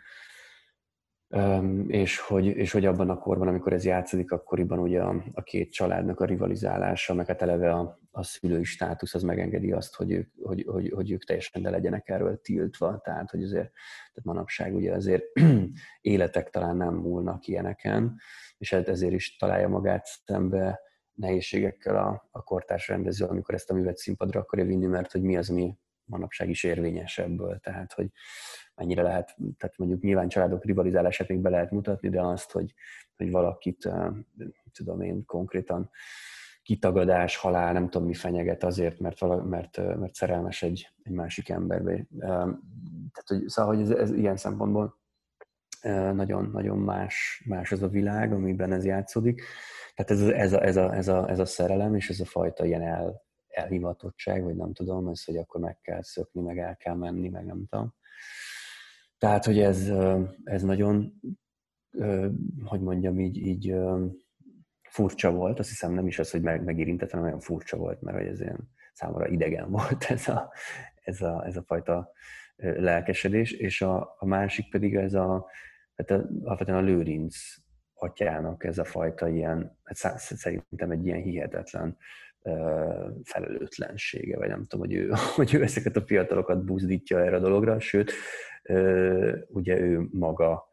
És 1.88 2.20
hogy, 2.20 2.46
és 2.46 2.72
hogy 2.72 2.86
abban 2.86 3.10
a 3.10 3.18
korban, 3.18 3.48
amikor 3.48 3.74
ez 3.74 3.86
játszódik, 3.86 4.32
akkoriban 4.32 4.80
ugye 4.80 5.02
a, 5.02 5.24
a 5.34 5.44
két 5.44 5.72
családnak 5.72 6.20
a 6.20 6.26
rivalizálása, 6.26 7.14
meg 7.14 7.28
hát 7.28 7.42
eleve 7.42 7.72
a, 7.72 8.00
a 8.12 8.24
szülői 8.24 8.64
státusz 8.64 9.14
az 9.14 9.24
megengedi 9.24 9.72
azt, 9.72 9.96
hogy 9.96 10.12
ők, 10.12 10.30
hogy, 10.42 10.66
hogy, 10.68 10.92
hogy 10.96 11.12
ők 11.12 11.24
teljesen 11.24 11.62
le 11.62 11.70
legyenek 11.70 12.10
erről 12.10 12.42
tiltva, 12.42 13.00
tehát 13.04 13.30
hogy 13.30 13.44
azért 13.44 13.72
tehát 14.14 14.24
manapság 14.24 14.76
ugye 14.76 14.94
azért 14.94 15.24
életek 16.02 16.50
talán 16.50 16.78
nem 16.78 16.94
múlnak 16.94 17.48
ilyeneken, 17.48 18.16
és 18.58 18.74
hát 18.74 18.88
ezért 18.88 19.14
is 19.14 19.36
találja 19.36 19.68
magát 19.68 20.06
szembe 20.26 20.80
nehézségekkel 21.14 21.98
a, 21.98 22.28
a 22.32 22.44
kortárs 22.44 22.88
rendező, 22.88 23.26
amikor 23.26 23.56
ezt 23.56 23.70
a 23.70 23.74
művet 23.74 23.98
színpadra 23.98 24.40
akarja 24.40 24.66
vinni, 24.66 24.86
mert 24.86 25.12
hogy 25.12 25.22
mi 25.22 25.38
az, 25.38 25.50
ami 25.50 25.78
manapság 26.06 26.50
is 26.50 26.64
érvényes 26.64 27.22
tehát 27.62 27.94
hogy 27.94 28.12
mennyire 28.78 29.02
lehet, 29.02 29.36
tehát 29.58 29.78
mondjuk 29.78 30.02
nyilván 30.02 30.28
családok 30.28 30.66
rivalizálását 30.66 31.28
még 31.28 31.40
be 31.40 31.50
lehet 31.50 31.72
mutatni, 31.72 32.10
de 32.10 32.22
azt, 32.22 32.52
hogy, 32.52 32.74
hogy 33.16 33.32
valakit, 33.32 33.90
tudom 34.72 35.02
én, 35.02 35.26
konkrétan 35.26 35.90
kitagadás, 36.64 37.38
halál, 37.38 37.74
nem 37.74 37.90
tudom 37.90 38.08
mi 38.08 38.14
fenyeget 38.14 38.64
azért, 38.64 39.00
mert, 39.00 39.20
vala, 39.20 39.44
mert, 39.44 39.78
mert 39.78 40.14
szerelmes 40.14 40.64
egy, 40.64 40.90
egy 41.04 41.12
másik 41.12 41.50
emberbe. 41.50 42.06
Tehát, 42.20 43.26
hogy, 43.26 43.48
szóval, 43.48 43.76
hogy 43.76 43.84
ez, 43.84 43.90
ez 43.90 44.12
ilyen 44.12 44.38
szempontból 44.38 45.00
nagyon-nagyon 46.14 46.78
más, 46.78 47.44
más 47.48 47.72
az 47.72 47.84
a 47.84 47.88
világ, 47.88 48.34
amiben 48.34 48.72
ez 48.72 48.86
játszódik. 48.86 49.42
Tehát 49.96 50.12
ez, 50.12 50.30
ez, 50.30 50.54
a, 50.54 50.64
ez, 50.64 50.78
a, 50.78 50.96
ez, 50.96 51.08
a, 51.08 51.30
ez 51.30 51.40
a 51.40 51.46
szerelem 51.46 51.96
és 51.96 52.10
ez 52.10 52.20
a 52.20 52.26
fajta 52.26 52.66
ilyen 52.66 52.82
el, 52.82 53.22
elhivatottság, 53.48 54.44
vagy 54.44 54.56
nem 54.56 54.74
tudom, 54.74 55.08
ez, 55.08 55.24
hogy 55.24 55.38
akkor 55.38 55.62
meg 55.62 55.80
kell 55.82 56.02
szökni, 56.02 56.42
meg 56.42 56.58
el 56.58 56.78
kell 56.78 56.96
menni, 56.96 57.30
meg 57.30 57.46
nem 57.46 57.66
tudom. 57.70 57.94
Tehát, 59.18 59.46
hogy 59.46 59.60
ez, 59.60 59.92
ez 60.44 60.64
nagyon, 60.64 61.22
hogy 62.64 62.82
mondjam, 62.82 63.20
így, 63.20 63.38
így 63.38 63.76
furcsa 64.90 65.32
volt. 65.32 65.60
Azt 65.60 65.70
hiszem 65.70 65.94
nem 65.94 66.08
is 66.08 66.20
az, 66.20 66.32
hogy 66.32 66.42
meg, 66.42 66.64
megérintett, 66.64 67.12
hanem 67.12 67.26
olyan 67.26 67.40
furcsa 67.40 67.78
volt, 67.78 68.02
mert 68.02 68.18
hogy 68.18 68.28
ez 68.28 68.42
ilyen 68.42 68.70
számomra 68.94 69.28
idegen 69.28 69.70
volt 69.78 70.04
ez 70.04 70.28
a, 70.28 70.54
ez 71.04 71.22
a, 71.22 71.46
ez 71.46 71.58
a 71.58 71.64
fajta 71.64 72.12
lelkesedés, 72.58 73.52
és 73.52 73.82
a, 73.82 74.16
a 74.20 74.26
másik 74.26 74.70
pedig 74.70 74.96
ez 74.96 75.14
a, 75.14 75.48
tehát 75.96 76.26
alapvetően 76.44 76.78
a 76.78 76.82
Lőrinc 76.82 77.36
atyának 77.94 78.64
ez 78.64 78.78
a 78.78 78.86
fajta 78.86 79.30
ilyen, 79.30 79.80
hát 79.84 79.96
szerintem 80.18 80.92
egy 80.92 81.06
ilyen 81.06 81.22
hihetetlen 81.22 81.98
felelőtlensége, 83.24 84.38
vagy 84.38 84.48
nem 84.48 84.66
tudom, 84.66 84.88
hogy 84.88 84.96
ő, 84.96 85.12
hogy 85.36 85.54
ő 85.54 85.64
ezeket 85.64 85.96
a 85.96 86.06
fiatalokat 86.06 86.66
buzdítja 86.66 87.20
erre 87.20 87.36
a 87.36 87.40
dologra, 87.40 87.80
sőt, 87.80 88.12
ugye 89.48 89.80
ő 89.80 90.08
maga, 90.12 90.70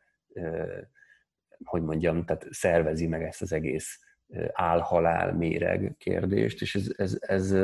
hogy 1.64 1.82
mondjam, 1.82 2.24
tehát 2.24 2.46
szervezi 2.50 3.06
meg 3.06 3.22
ezt 3.22 3.42
az 3.42 3.52
egész 3.52 3.98
álhalál 4.52 5.32
méreg 5.32 5.94
kérdést, 5.98 6.62
és 6.62 6.74
ez, 6.74 6.92
ez, 6.96 7.16
ez, 7.20 7.54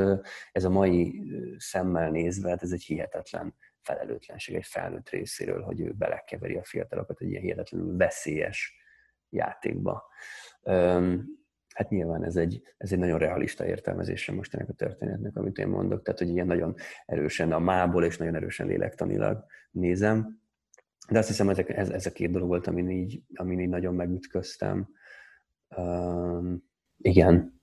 ez 0.53 0.65
a 0.65 0.71
mai 0.71 1.23
szemmel 1.59 2.11
nézve, 2.11 2.49
hát 2.49 2.63
ez 2.63 2.73
egy 2.73 2.83
hihetetlen 2.83 3.55
felelőtlenség 3.81 4.55
egy 4.55 4.67
felnőtt 4.67 5.09
részéről, 5.09 5.63
hogy 5.63 5.81
ő 5.81 5.93
belekeveri 5.93 6.57
a 6.57 6.65
fiatalokat 6.65 7.21
egy 7.21 7.31
ilyen 7.31 7.43
hihetetlenül 7.43 7.97
veszélyes 7.97 8.75
játékba. 9.29 10.05
Hát 11.81 11.91
nyilván 11.91 12.25
ez 12.25 12.37
egy, 12.37 12.63
ez 12.77 12.93
egy 12.93 12.99
nagyon 12.99 13.19
realista 13.19 13.67
értelmezése 13.67 14.33
most 14.33 14.55
ennek 14.55 14.69
a 14.69 14.73
történetnek, 14.73 15.37
amit 15.37 15.59
én 15.59 15.69
mondok, 15.69 16.03
tehát 16.03 16.19
hogy 16.19 16.29
ilyen 16.29 16.47
nagyon 16.47 16.75
erősen 17.07 17.53
a 17.53 17.59
mából 17.59 18.05
és 18.05 18.17
nagyon 18.17 18.35
erősen 18.35 18.67
lélektanilag 18.67 19.45
nézem. 19.71 20.41
De 21.11 21.19
azt 21.19 21.29
hiszem, 21.29 21.49
ezek, 21.49 21.69
ez, 21.69 21.91
ez 21.91 22.07
a 22.07 22.13
két 22.13 22.31
dolog 22.31 22.49
volt, 22.49 22.67
amin 22.67 22.91
így, 22.91 23.23
amin 23.35 23.61
így 23.61 23.69
nagyon 23.69 23.95
megütköztem. 23.95 24.89
Um, 25.77 26.65
igen. 26.99 27.61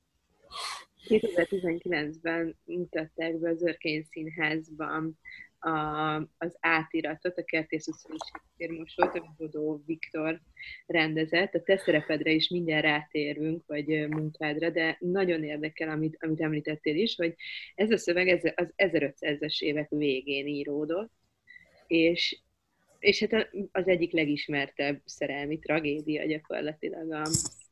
2019-ben 1.08 2.58
mutatták 2.66 3.40
be 3.40 3.50
az 3.50 3.64
Örkény 3.64 4.08
Színházban 4.12 5.20
a, 5.60 6.16
az 6.38 6.58
átiratot, 6.60 7.38
a 7.38 7.44
Kertész 7.44 7.88
utcai 7.88 8.18
Shakespeare 8.26 8.74
amit 8.74 9.36
Bodó 9.38 9.84
Viktor 9.86 10.42
rendezett. 10.86 11.54
A 11.54 11.64
te 11.64 11.78
szerepedre 11.78 12.32
is 12.32 12.50
mindjárt 12.50 12.84
rátérünk, 12.84 13.64
vagy 13.68 14.08
munkádra, 14.10 14.70
de 14.70 14.98
nagyon 15.00 15.44
érdekel, 15.44 15.90
amit, 15.90 16.18
amit 16.20 16.42
említettél 16.42 16.96
is, 16.96 17.16
hogy 17.16 17.36
ez 17.76 17.92
a 17.92 17.98
szöveg 17.98 18.28
ez, 18.28 18.42
az 18.56 18.74
1500-es 18.78 19.60
évek 19.60 19.90
végén 19.90 20.48
íródott, 20.48 21.12
és, 21.88 22.42
és 23.00 23.24
hát 23.24 23.50
az 23.72 23.88
egyik 23.88 24.12
legismertebb 24.12 25.02
szerelmi 25.06 25.60
tragédia 25.60 26.26
gyakorlatilag 26.26 27.12
a, 27.12 27.30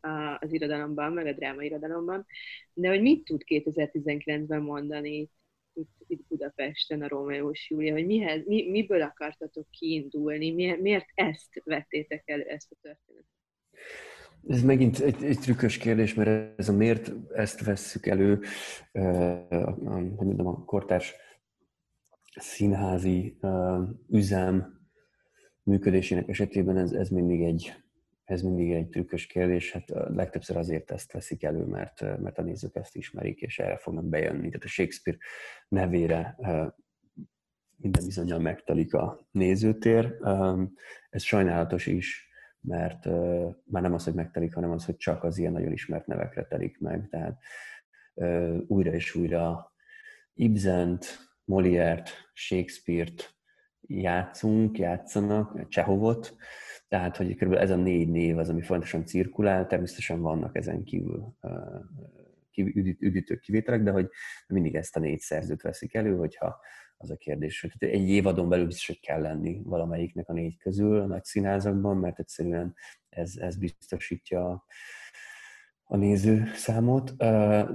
a, 0.08 0.38
az 0.42 0.54
irodalomban, 0.54 1.14
meg 1.14 1.26
a 1.26 1.34
dráma 1.34 1.64
irodalomban. 1.64 2.26
De 2.74 2.90
hogy 2.90 3.02
mit 3.02 3.24
tud 3.24 3.42
2019-ben 3.46 4.62
mondani 4.62 5.30
itt, 5.76 5.94
itt 6.08 6.28
Budapesten 6.28 7.02
a 7.02 7.08
Rómeós 7.08 7.70
Júlia, 7.70 7.94
hogy 7.94 8.06
mihez, 8.06 8.46
mi, 8.46 8.70
miből 8.70 9.02
akartatok 9.02 9.70
kiindulni, 9.70 10.52
mi, 10.52 10.78
miért 10.82 11.06
ezt 11.14 11.62
vettétek 11.64 12.24
elő, 12.26 12.44
ezt 12.44 12.72
a 12.72 12.76
történetet? 12.82 13.30
Ez 14.48 14.64
megint 14.64 15.00
egy, 15.00 15.24
egy 15.24 15.40
trükkös 15.40 15.78
kérdés, 15.78 16.14
mert 16.14 16.60
ez 16.60 16.70
a 16.70 16.74
miért 16.74 17.12
ezt 17.34 17.64
vesszük 17.64 18.06
elő, 18.06 18.42
hogy 20.16 20.26
mondjam, 20.26 20.48
a 20.48 20.66
kortárs 20.66 21.16
színházi 22.36 23.38
üzem 24.10 24.80
működésének 25.64 26.28
esetében 26.28 26.78
ez, 26.78 26.92
ez 26.92 27.10
mindig 27.10 27.42
egy 27.42 27.74
ez 28.26 28.42
mindig 28.42 28.72
egy 28.72 28.90
trükkös 28.90 29.28
kérdés, 29.28 29.72
hát 29.72 29.90
legtöbbször 29.90 30.58
azért 30.58 30.92
ezt 30.92 31.12
veszik 31.12 31.44
elő, 31.44 31.64
mert, 31.64 32.02
mert 32.02 32.38
a 32.38 32.42
nézők 32.42 32.76
ezt 32.76 32.96
ismerik, 32.96 33.42
és 33.42 33.60
erre 33.60 33.78
fognak 33.78 34.06
bejönni. 34.06 34.48
Tehát 34.48 34.64
a 34.64 34.68
Shakespeare 34.68 35.20
nevére 35.68 36.38
minden 37.78 38.06
bizonyal 38.06 38.40
megtelik 38.40 38.94
a 38.94 39.28
nézőtér. 39.32 40.18
Ez 41.10 41.24
sajnálatos 41.24 41.86
is, 41.86 42.30
mert 42.60 43.06
már 43.64 43.82
nem 43.82 43.94
az, 43.94 44.04
hogy 44.04 44.14
megtelik, 44.14 44.54
hanem 44.54 44.72
az, 44.72 44.86
hogy 44.86 44.98
csak 44.98 45.24
az 45.24 45.38
ilyen 45.38 45.52
nagyon 45.52 45.72
ismert 45.72 46.08
nevekre 46.08 46.44
telik 46.44 46.80
meg. 46.80 47.08
Tehát 47.10 47.42
újra 48.68 48.94
és 48.94 49.16
újra 49.16 49.74
Ibzent, 50.34 51.06
Moliert, 51.44 52.10
Shakespeare-t 52.34 53.36
játszunk, 53.82 54.78
játszanak, 54.78 55.68
Csehovot, 55.68 56.36
tehát, 56.88 57.18
hogy 57.18 57.36
kb. 57.36 57.54
ez 57.54 57.70
a 57.70 57.76
négy 57.76 58.10
név 58.10 58.38
az, 58.38 58.50
ami 58.50 58.62
fontosan 58.62 59.06
cirkulál, 59.06 59.68
természetesen 59.68 60.22
vannak 60.22 60.56
ezen 60.56 60.84
kívül 60.84 61.36
üdítő 63.00 63.36
kivételek, 63.36 63.84
de 63.84 63.92
hogy 63.92 64.10
mindig 64.48 64.76
ezt 64.76 64.96
a 64.96 65.00
négy 65.00 65.20
szerzőt 65.20 65.62
veszik 65.62 65.94
elő, 65.94 66.16
hogyha 66.16 66.60
az 66.98 67.12
a 67.12 67.16
kérdés, 67.16 67.62
hogy 67.62 67.72
egy 67.80 68.10
évadon 68.10 68.50
belül 68.50 68.66
biztos, 68.66 68.88
hogy 68.88 69.00
kell 69.00 69.22
lenni 69.22 69.62
valamelyiknek 69.64 70.30
a 70.30 70.34
négy 70.34 70.58
közül 70.58 71.00
a 71.00 71.06
nagy 71.06 71.24
színházakban, 71.24 71.98
mert 71.98 72.20
egyszerűen 72.20 72.76
ez, 73.10 73.34
ez 73.38 73.58
biztosítja 73.58 74.66
a 75.84 75.98
néző 75.98 76.44
számot. 76.56 77.10
Uh, 77.10 77.70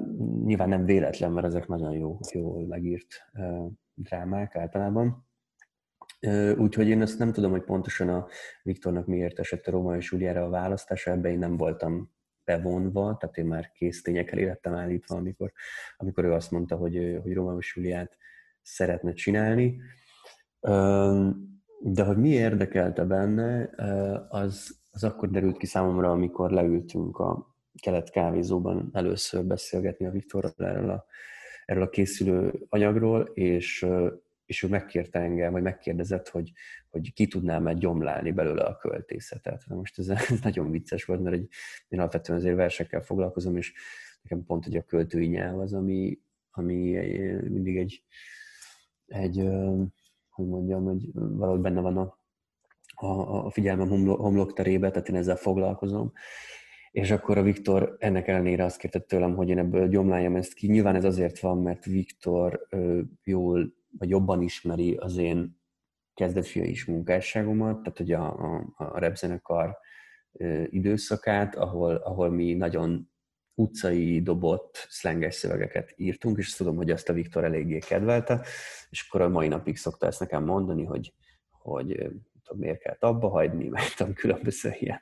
nyilván 0.45 0.69
nem 0.69 0.85
véletlen, 0.85 1.33
mert 1.33 1.47
ezek 1.47 1.67
nagyon 1.67 1.93
jó, 1.93 2.19
jól 2.33 2.67
megírt 2.67 3.07
uh, 3.33 3.67
drámák 3.95 4.57
általában. 4.57 5.29
Úgyhogy 6.57 6.89
én 6.89 7.03
ezt 7.03 7.19
nem 7.19 7.33
tudom, 7.33 7.51
hogy 7.51 7.63
pontosan 7.63 8.09
a 8.09 8.27
Viktornak 8.63 9.07
miért 9.07 9.39
esett 9.39 9.67
a 9.67 9.71
Róma 9.71 9.97
és 9.97 10.13
a 10.13 10.49
választása, 10.49 11.11
ebben 11.11 11.33
én 11.33 11.39
nem 11.39 11.57
voltam 11.57 12.13
bevonva, 12.45 13.17
tehát 13.17 13.37
én 13.37 13.47
már 13.47 13.73
kész 13.73 14.03
tényekkel 14.03 14.39
élettem 14.39 14.75
állítva, 14.75 15.17
amikor, 15.17 15.53
amikor 15.97 16.25
ő 16.25 16.33
azt 16.33 16.51
mondta, 16.51 16.77
hogy, 16.77 17.19
hogy 17.23 17.35
Róma 17.35 17.57
és 17.59 17.81
szeretne 18.63 19.13
csinálni. 19.13 19.81
De 21.81 22.05
hogy 22.05 22.17
mi 22.17 22.29
érdekelte 22.29 23.05
benne, 23.05 23.71
az, 24.29 24.79
az 24.91 25.05
akkor 25.05 25.31
derült 25.31 25.57
ki 25.57 25.67
számomra, 25.67 26.11
amikor 26.11 26.51
leültünk 26.51 27.19
a 27.19 27.55
kelet 27.83 28.11
kávézóban 28.11 28.91
először 28.93 29.45
beszélgetni 29.45 30.07
a 30.07 30.11
Viktorral 30.11 30.53
erről 30.57 30.91
a, 30.91 31.05
erről 31.65 31.83
a 31.83 31.89
készülő 31.89 32.67
anyagról, 32.69 33.31
és, 33.35 33.87
és 34.51 34.63
ő 34.63 34.69
megkérte 34.69 35.19
engem, 35.19 35.53
vagy 35.53 35.63
megkérdezett, 35.63 36.29
hogy, 36.29 36.53
hogy 36.89 37.13
ki 37.13 37.27
tudnám-e 37.27 37.73
gyomlálni 37.73 38.31
belőle 38.33 38.63
a 38.63 38.77
költészetet. 38.77 39.63
Na 39.67 39.75
most 39.75 39.99
ez, 39.99 40.09
ez 40.09 40.41
nagyon 40.43 40.71
vicces 40.71 41.05
volt, 41.05 41.23
mert 41.23 41.37
egy, 41.37 41.49
én 41.89 41.99
alapvetően 41.99 42.39
azért 42.39 42.57
versekkel 42.57 43.01
foglalkozom, 43.01 43.57
és 43.57 43.73
nekem 44.23 44.45
pont 44.45 44.65
hogy 44.65 44.77
a 44.77 44.83
költői 44.83 45.27
nyelv 45.27 45.59
az, 45.59 45.73
ami, 45.73 46.19
ami 46.51 46.91
mindig 47.49 47.77
egy, 47.77 48.03
egy 49.07 49.49
hogy 50.31 50.47
mondjam, 50.47 50.85
hogy 50.85 51.03
valahogy 51.13 51.61
benne 51.61 51.81
van 51.81 51.97
a, 51.97 52.19
a, 52.95 53.45
a 53.47 53.51
figyelmem 53.51 53.89
homlok 54.07 54.53
terébe, 54.53 54.91
tehát 54.91 55.09
én 55.09 55.17
ezzel 55.17 55.37
foglalkozom. 55.37 56.13
És 56.91 57.11
akkor 57.11 57.39
a 57.39 57.43
Viktor 57.43 57.97
ennek 57.99 58.29
ellenére 58.29 58.65
azt 58.65 58.79
kérte 58.79 58.99
tőlem, 58.99 59.35
hogy 59.35 59.49
én 59.49 59.59
ebből 59.59 59.89
gyomláljam 59.89 60.37
ezt 60.37 60.55
ki. 60.55 60.67
Nyilván 60.67 60.95
ez 60.95 61.05
azért 61.05 61.39
van, 61.39 61.63
mert 61.63 61.85
Viktor 61.85 62.69
vagy 63.23 63.50
jobban 64.11 64.43
ismeri 64.43 64.95
az 64.95 65.17
én 65.17 65.59
kezdetfiai 66.15 66.71
is 66.71 66.85
munkásságomat, 66.85 67.83
tehát 67.83 67.99
hogy 67.99 68.13
a, 68.13 68.55
a, 68.57 68.75
a 68.77 68.99
repzenekar 68.99 69.79
időszakát, 70.67 71.55
ahol, 71.55 71.95
ahol 71.95 72.31
mi 72.31 72.55
nagyon 72.55 73.11
utcai 73.55 74.23
dobott 74.23 74.87
szlenges 74.89 75.35
szövegeket 75.35 75.93
írtunk, 75.97 76.39
és 76.39 76.55
tudom, 76.55 76.77
hogy 76.77 76.91
azt 76.91 77.09
a 77.09 77.13
Viktor 77.13 77.45
eléggé 77.45 77.79
kedvelte, 77.79 78.45
és 78.91 79.07
akkor 79.09 79.21
a 79.21 79.29
mai 79.29 79.49
napig 79.49 79.77
szokta 79.77 80.07
ezt 80.07 80.21
nekem 80.21 80.45
mondani, 80.45 80.85
hogy, 80.85 81.15
hogy 81.51 81.87
tudom, 82.45 82.61
miért 82.61 82.81
kell 82.81 82.97
abba 82.99 83.29
hagyni, 83.29 83.69
mert 83.75 83.97
tudom, 83.97 84.13
különböző 84.13 84.75
ilyen, 84.79 85.01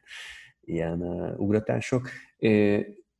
ilyen 0.60 1.02
ugratások 1.36 2.08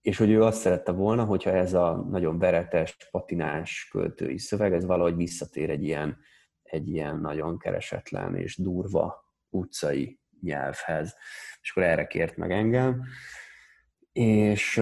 és 0.09 0.17
hogy 0.17 0.31
ő 0.31 0.43
azt 0.43 0.61
szerette 0.61 0.93
volna, 0.93 1.25
hogyha 1.25 1.51
ez 1.51 1.75
a 1.75 2.07
nagyon 2.11 2.39
veretes, 2.39 2.97
patinás 3.11 3.89
költői 3.91 4.39
szöveg, 4.39 4.73
ez 4.73 4.85
valahogy 4.85 5.17
visszatér 5.17 5.71
egy 5.71 5.83
ilyen, 5.83 6.19
egy 6.63 6.89
ilyen 6.89 7.21
nagyon 7.21 7.59
keresetlen 7.59 8.37
és 8.37 8.57
durva 8.57 9.25
utcai 9.49 10.21
nyelvhez. 10.41 11.15
És 11.61 11.71
akkor 11.71 11.83
erre 11.83 12.07
kért 12.07 12.37
meg 12.37 12.51
engem. 12.51 13.03
És 14.13 14.79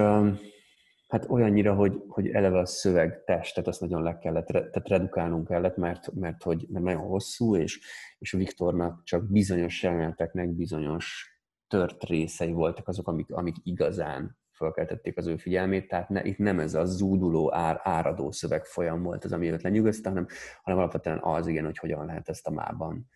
hát 1.09 1.29
olyannyira, 1.29 1.75
hogy, 1.75 2.03
hogy 2.09 2.29
eleve 2.29 2.59
a 2.59 2.67
szöveg 2.67 3.25
testet 3.25 3.67
azt 3.67 3.81
nagyon 3.81 4.03
le 4.03 4.19
kellett, 4.19 4.47
tehát 4.47 4.89
redukálnunk 4.89 5.49
kellett, 5.49 5.77
mert, 5.77 6.13
mert, 6.13 6.43
hogy, 6.43 6.67
mert 6.69 6.85
nagyon 6.85 7.07
hosszú, 7.07 7.57
és, 7.57 7.81
és 8.19 8.33
Viktornak 8.33 9.05
csak 9.05 9.31
bizonyos 9.31 9.83
jeleneteknek 9.83 10.49
bizonyos 10.49 11.37
tört 11.69 12.05
részei 12.05 12.53
voltak 12.53 12.89
azok, 12.89 13.09
amik, 13.09 13.33
amik 13.33 13.57
igazán 13.63 14.45
felkeltették 14.57 15.17
az 15.17 15.27
ő 15.27 15.37
figyelmét, 15.37 15.89
tehát 15.89 16.09
ne, 16.09 16.25
itt 16.25 16.39
nem 16.39 16.61
ez 16.61 16.75
a 16.75 16.85
zúduló, 16.85 17.55
ár, 17.55 17.81
áradó 17.83 18.31
szövegfolyam 18.31 19.03
volt 19.03 19.25
az, 19.25 19.33
ami 19.33 19.51
őt 19.51 19.63
lenyugodta, 19.63 20.09
hanem, 20.09 20.27
hanem 20.63 20.79
alapvetően 20.79 21.19
az 21.23 21.47
igen, 21.47 21.65
hogy 21.65 21.79
hogyan 21.79 22.07
lehet 22.07 22.29
ezt 22.29 22.47
a 22.47 22.51
mában 22.51 23.11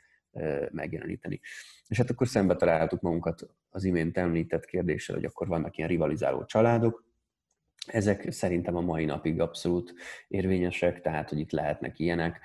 megjeleníteni. 0.70 1.40
És 1.88 1.96
hát 1.96 2.10
akkor 2.10 2.28
szembe 2.28 2.56
találtuk 2.56 3.00
magunkat 3.00 3.46
az 3.70 3.84
imént 3.84 4.16
említett 4.16 4.64
kérdéssel, 4.64 5.14
hogy 5.14 5.24
akkor 5.24 5.48
vannak 5.48 5.76
ilyen 5.76 5.88
rivalizáló 5.88 6.44
családok, 6.44 7.04
ezek 7.86 8.32
szerintem 8.32 8.76
a 8.76 8.80
mai 8.80 9.04
napig 9.04 9.40
abszolút 9.40 9.94
érvényesek, 10.28 11.00
tehát 11.00 11.28
hogy 11.28 11.38
itt 11.38 11.50
lehetnek 11.50 11.98
ilyenek 11.98 12.40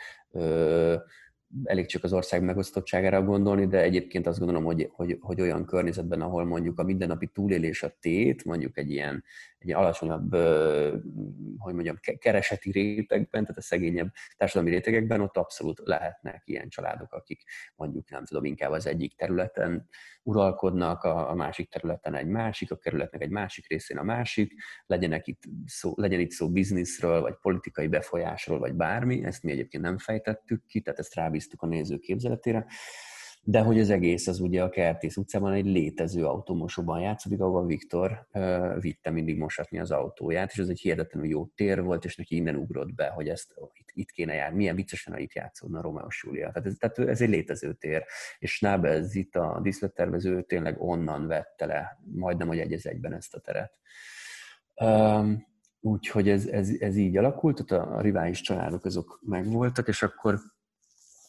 elég 1.63 1.85
csak 1.85 2.03
az 2.03 2.13
ország 2.13 2.43
megosztottságára 2.43 3.23
gondolni, 3.23 3.67
de 3.67 3.81
egyébként 3.81 4.27
azt 4.27 4.39
gondolom, 4.39 4.63
hogy, 4.63 4.89
hogy, 4.91 5.17
hogy 5.19 5.41
olyan 5.41 5.65
környezetben, 5.65 6.21
ahol 6.21 6.45
mondjuk 6.45 6.79
a 6.79 6.83
mindennapi 6.83 7.27
túlélés 7.27 7.83
a 7.83 7.97
tét, 7.99 8.45
mondjuk 8.45 8.77
egy 8.77 8.91
ilyen 8.91 9.23
egy 9.65 9.73
alacsonyabb, 9.73 10.35
hogy 11.57 11.73
mondjam, 11.73 11.99
kereseti 12.19 12.71
rétegben, 12.71 13.41
tehát 13.41 13.57
a 13.57 13.61
szegényebb 13.61 14.11
társadalmi 14.37 14.71
rétegekben, 14.71 15.21
ott 15.21 15.37
abszolút 15.37 15.81
lehetnek 15.83 16.41
ilyen 16.45 16.69
családok, 16.69 17.13
akik 17.13 17.43
mondjuk 17.75 18.09
nem 18.09 18.25
tudom, 18.25 18.45
inkább 18.45 18.71
az 18.71 18.87
egyik 18.87 19.15
területen 19.15 19.89
uralkodnak, 20.23 21.03
a, 21.03 21.33
másik 21.33 21.69
területen 21.69 22.15
egy 22.15 22.27
másik, 22.27 22.71
a 22.71 22.77
kerületnek 22.77 23.21
egy 23.21 23.29
másik 23.29 23.67
részén 23.67 23.97
a 23.97 24.03
másik, 24.03 24.53
legyenek 24.85 25.27
itt 25.27 25.43
szó, 25.65 25.93
legyen 25.95 26.19
itt 26.19 26.31
szó 26.31 26.51
bizniszről, 26.51 27.21
vagy 27.21 27.35
politikai 27.41 27.87
befolyásról, 27.87 28.59
vagy 28.59 28.73
bármi, 28.73 29.23
ezt 29.23 29.43
mi 29.43 29.51
egyébként 29.51 29.83
nem 29.83 29.97
fejtettük 29.97 30.65
ki, 30.65 30.81
tehát 30.81 30.99
ezt 30.99 31.15
rábíztuk 31.15 31.61
a 31.61 31.67
néző 31.67 31.97
képzeletére, 31.97 32.65
de 33.47 33.59
hogy 33.59 33.79
az 33.79 33.89
egész 33.89 34.27
az 34.27 34.39
ugye 34.39 34.63
a 34.63 34.69
Kertész 34.69 35.17
utcában 35.17 35.53
egy 35.53 35.65
létező 35.65 36.25
autómosóban 36.25 36.99
játszódik, 36.99 37.39
ahol 37.39 37.65
Viktor 37.65 38.27
uh, 38.33 38.81
vitte 38.81 39.09
mindig 39.09 39.37
mosatni 39.37 39.79
az 39.79 39.91
autóját, 39.91 40.51
és 40.51 40.57
ez 40.57 40.67
egy 40.67 40.79
hihetetlenül 40.79 41.29
jó 41.29 41.45
tér 41.45 41.83
volt, 41.83 42.05
és 42.05 42.15
neki 42.15 42.35
innen 42.35 42.55
ugrott 42.55 42.93
be, 42.93 43.07
hogy 43.07 43.29
ezt 43.29 43.51
oh, 43.55 43.69
itt, 43.73 43.89
itt 43.93 44.09
kéne 44.09 44.33
járni, 44.33 44.57
milyen 44.57 44.75
viccesen, 44.75 45.13
ha 45.13 45.19
itt 45.19 45.33
játszódna 45.33 45.81
Romeo 45.81 46.07
Júlia. 46.21 46.51
Tehát 46.51 46.65
ez, 46.65 46.75
tehát 46.79 46.99
ez 46.99 47.21
egy 47.21 47.29
létező 47.29 47.73
tér, 47.73 48.03
és 48.39 48.51
Schnabel 48.51 49.05
itt 49.11 49.35
a 49.35 49.59
díszlettervező 49.61 50.41
tényleg 50.41 50.81
onnan 50.81 51.27
vette 51.27 51.65
le, 51.65 51.99
majdnem, 52.13 52.47
hogy 52.47 52.59
egy 52.59 52.79
egyben 52.83 53.13
ezt 53.13 53.35
a 53.35 53.39
teret. 53.39 53.73
Um, 54.81 55.53
Úgyhogy 55.79 56.29
ez, 56.29 56.47
ez, 56.47 56.69
ez 56.79 56.95
így 56.95 57.17
alakult, 57.17 57.65
tehát 57.65 57.87
a, 57.87 57.95
a 57.97 58.01
rivális 58.01 58.41
családok 58.41 58.85
azok 58.85 59.19
megvoltak, 59.23 59.87
és 59.87 60.03
akkor 60.03 60.39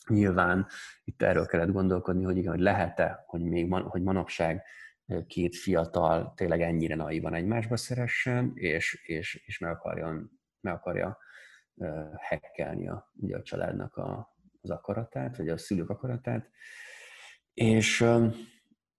Nyilván 0.09 0.67
itt 1.05 1.23
erről 1.23 1.47
kellett 1.47 1.73
gondolkodni, 1.73 2.25
hogy 2.25 2.37
igen, 2.37 2.53
hogy 2.53 2.61
lehet-e, 2.61 3.25
hogy 3.27 3.43
még 3.43 3.69
man, 3.69 3.83
hogy 3.83 4.03
manapság 4.03 4.63
két 5.27 5.57
fiatal 5.57 6.33
tényleg 6.37 6.61
ennyire 6.61 6.95
naivan 6.95 7.35
egymásba 7.35 7.77
szeressen, 7.77 8.53
és, 8.55 9.03
és, 9.07 9.43
és 9.47 9.59
meg, 9.59 9.71
akarjon, 9.71 10.41
meg 10.61 10.75
akarja 10.75 11.19
uh, 11.75 12.15
hekkelni 12.19 12.89
a, 12.89 13.11
ugye 13.15 13.37
a 13.37 13.43
családnak 13.43 13.97
a, 13.97 14.37
az 14.61 14.71
akaratát, 14.71 15.37
vagy 15.37 15.49
a 15.49 15.59
szülők 15.59 15.91
akaratát. 15.91 16.51
És, 17.55 18.05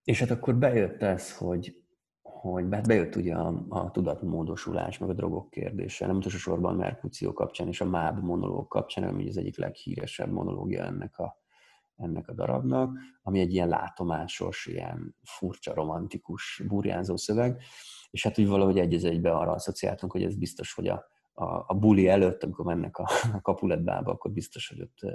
és 0.04 0.20
hát 0.20 0.32
akkor 0.32 0.56
bejött 0.56 1.02
ez, 1.02 1.38
hogy, 1.38 1.87
hogy 2.42 2.66
hát 2.72 2.88
bejött 2.88 3.16
ugye 3.16 3.36
a, 3.36 3.66
a 3.70 3.92
tudatmódosulás, 3.92 4.98
meg 4.98 5.10
a 5.10 5.14
drogok 5.14 5.50
kérdése, 5.50 6.08
nem 6.08 6.16
utolsó 6.16 6.38
sorban 6.38 6.74
a 6.74 6.78
Merkució 6.78 7.34
kapcsán 7.34 7.68
és 7.68 7.82
a 7.82 7.86
MÁB 7.86 8.24
monológ 8.24 8.68
kapcsán, 8.68 9.04
ami 9.04 9.28
az 9.28 9.38
egyik 9.38 9.58
leghíresebb 9.58 10.32
monológia 10.32 10.84
ennek 10.84 11.18
a, 11.18 11.38
ennek 11.96 12.28
a 12.28 12.34
darabnak, 12.34 12.98
ami 13.22 13.40
egy 13.40 13.54
ilyen 13.54 13.68
látomásos, 13.68 14.66
ilyen 14.66 15.16
furcsa, 15.24 15.74
romantikus, 15.74 16.64
burjánzó 16.68 17.16
szöveg, 17.16 17.62
és 18.12 18.24
hát 18.24 18.40
úgy 18.40 18.48
valahogy 18.48 18.80
egy 18.80 19.06
egybe 19.06 19.32
arra 19.32 19.52
asszociáltunk, 19.52 20.12
hogy 20.12 20.24
ez 20.24 20.36
biztos, 20.36 20.74
hogy 20.74 20.88
a, 20.88 21.06
a, 21.40 21.64
a 21.68 21.74
buli 21.74 22.08
előtt, 22.08 22.44
amikor 22.44 22.66
mennek 22.66 22.98
a, 22.98 23.08
a 23.34 23.42
kapuletbába, 23.42 24.12
akkor 24.12 24.32
biztos, 24.32 24.68
hogy 24.68 24.82
ott 24.82 25.14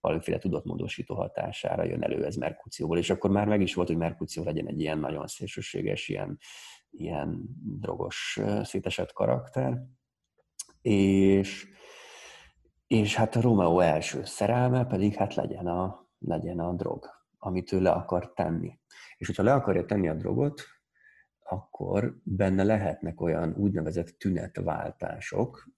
valamiféle 0.00 0.38
tudatmódosító 0.38 1.14
hatására 1.14 1.84
jön 1.84 2.02
elő 2.02 2.24
ez 2.24 2.36
Merkúcióból, 2.36 2.98
és 2.98 3.10
akkor 3.10 3.30
már 3.30 3.46
meg 3.46 3.60
is 3.60 3.74
volt, 3.74 3.88
hogy 3.88 3.96
Merkúció 3.96 4.44
legyen 4.44 4.66
egy 4.66 4.80
ilyen 4.80 4.98
nagyon 4.98 5.26
szélsőséges, 5.26 6.08
ilyen, 6.08 6.38
ilyen 6.90 7.40
drogos, 7.80 8.40
szétesett 8.62 9.12
karakter. 9.12 9.82
És, 10.82 11.68
és 12.86 13.14
hát 13.14 13.36
a 13.36 13.40
Romeo 13.40 13.80
első 13.80 14.24
szerelme 14.24 14.86
pedig 14.86 15.14
hát 15.14 15.34
legyen 15.34 15.66
a, 15.66 16.08
legyen 16.18 16.58
a 16.58 16.72
drog, 16.72 17.06
amit 17.38 17.72
ő 17.72 17.80
le 17.80 17.90
akar 17.90 18.32
tenni. 18.32 18.78
És 19.16 19.26
hogyha 19.26 19.42
le 19.42 19.52
akarja 19.52 19.84
tenni 19.84 20.08
a 20.08 20.14
drogot, 20.14 20.62
akkor 21.50 22.20
benne 22.22 22.62
lehetnek 22.62 23.20
olyan 23.20 23.54
úgynevezett 23.56 24.08
tünetváltások, 24.08 25.68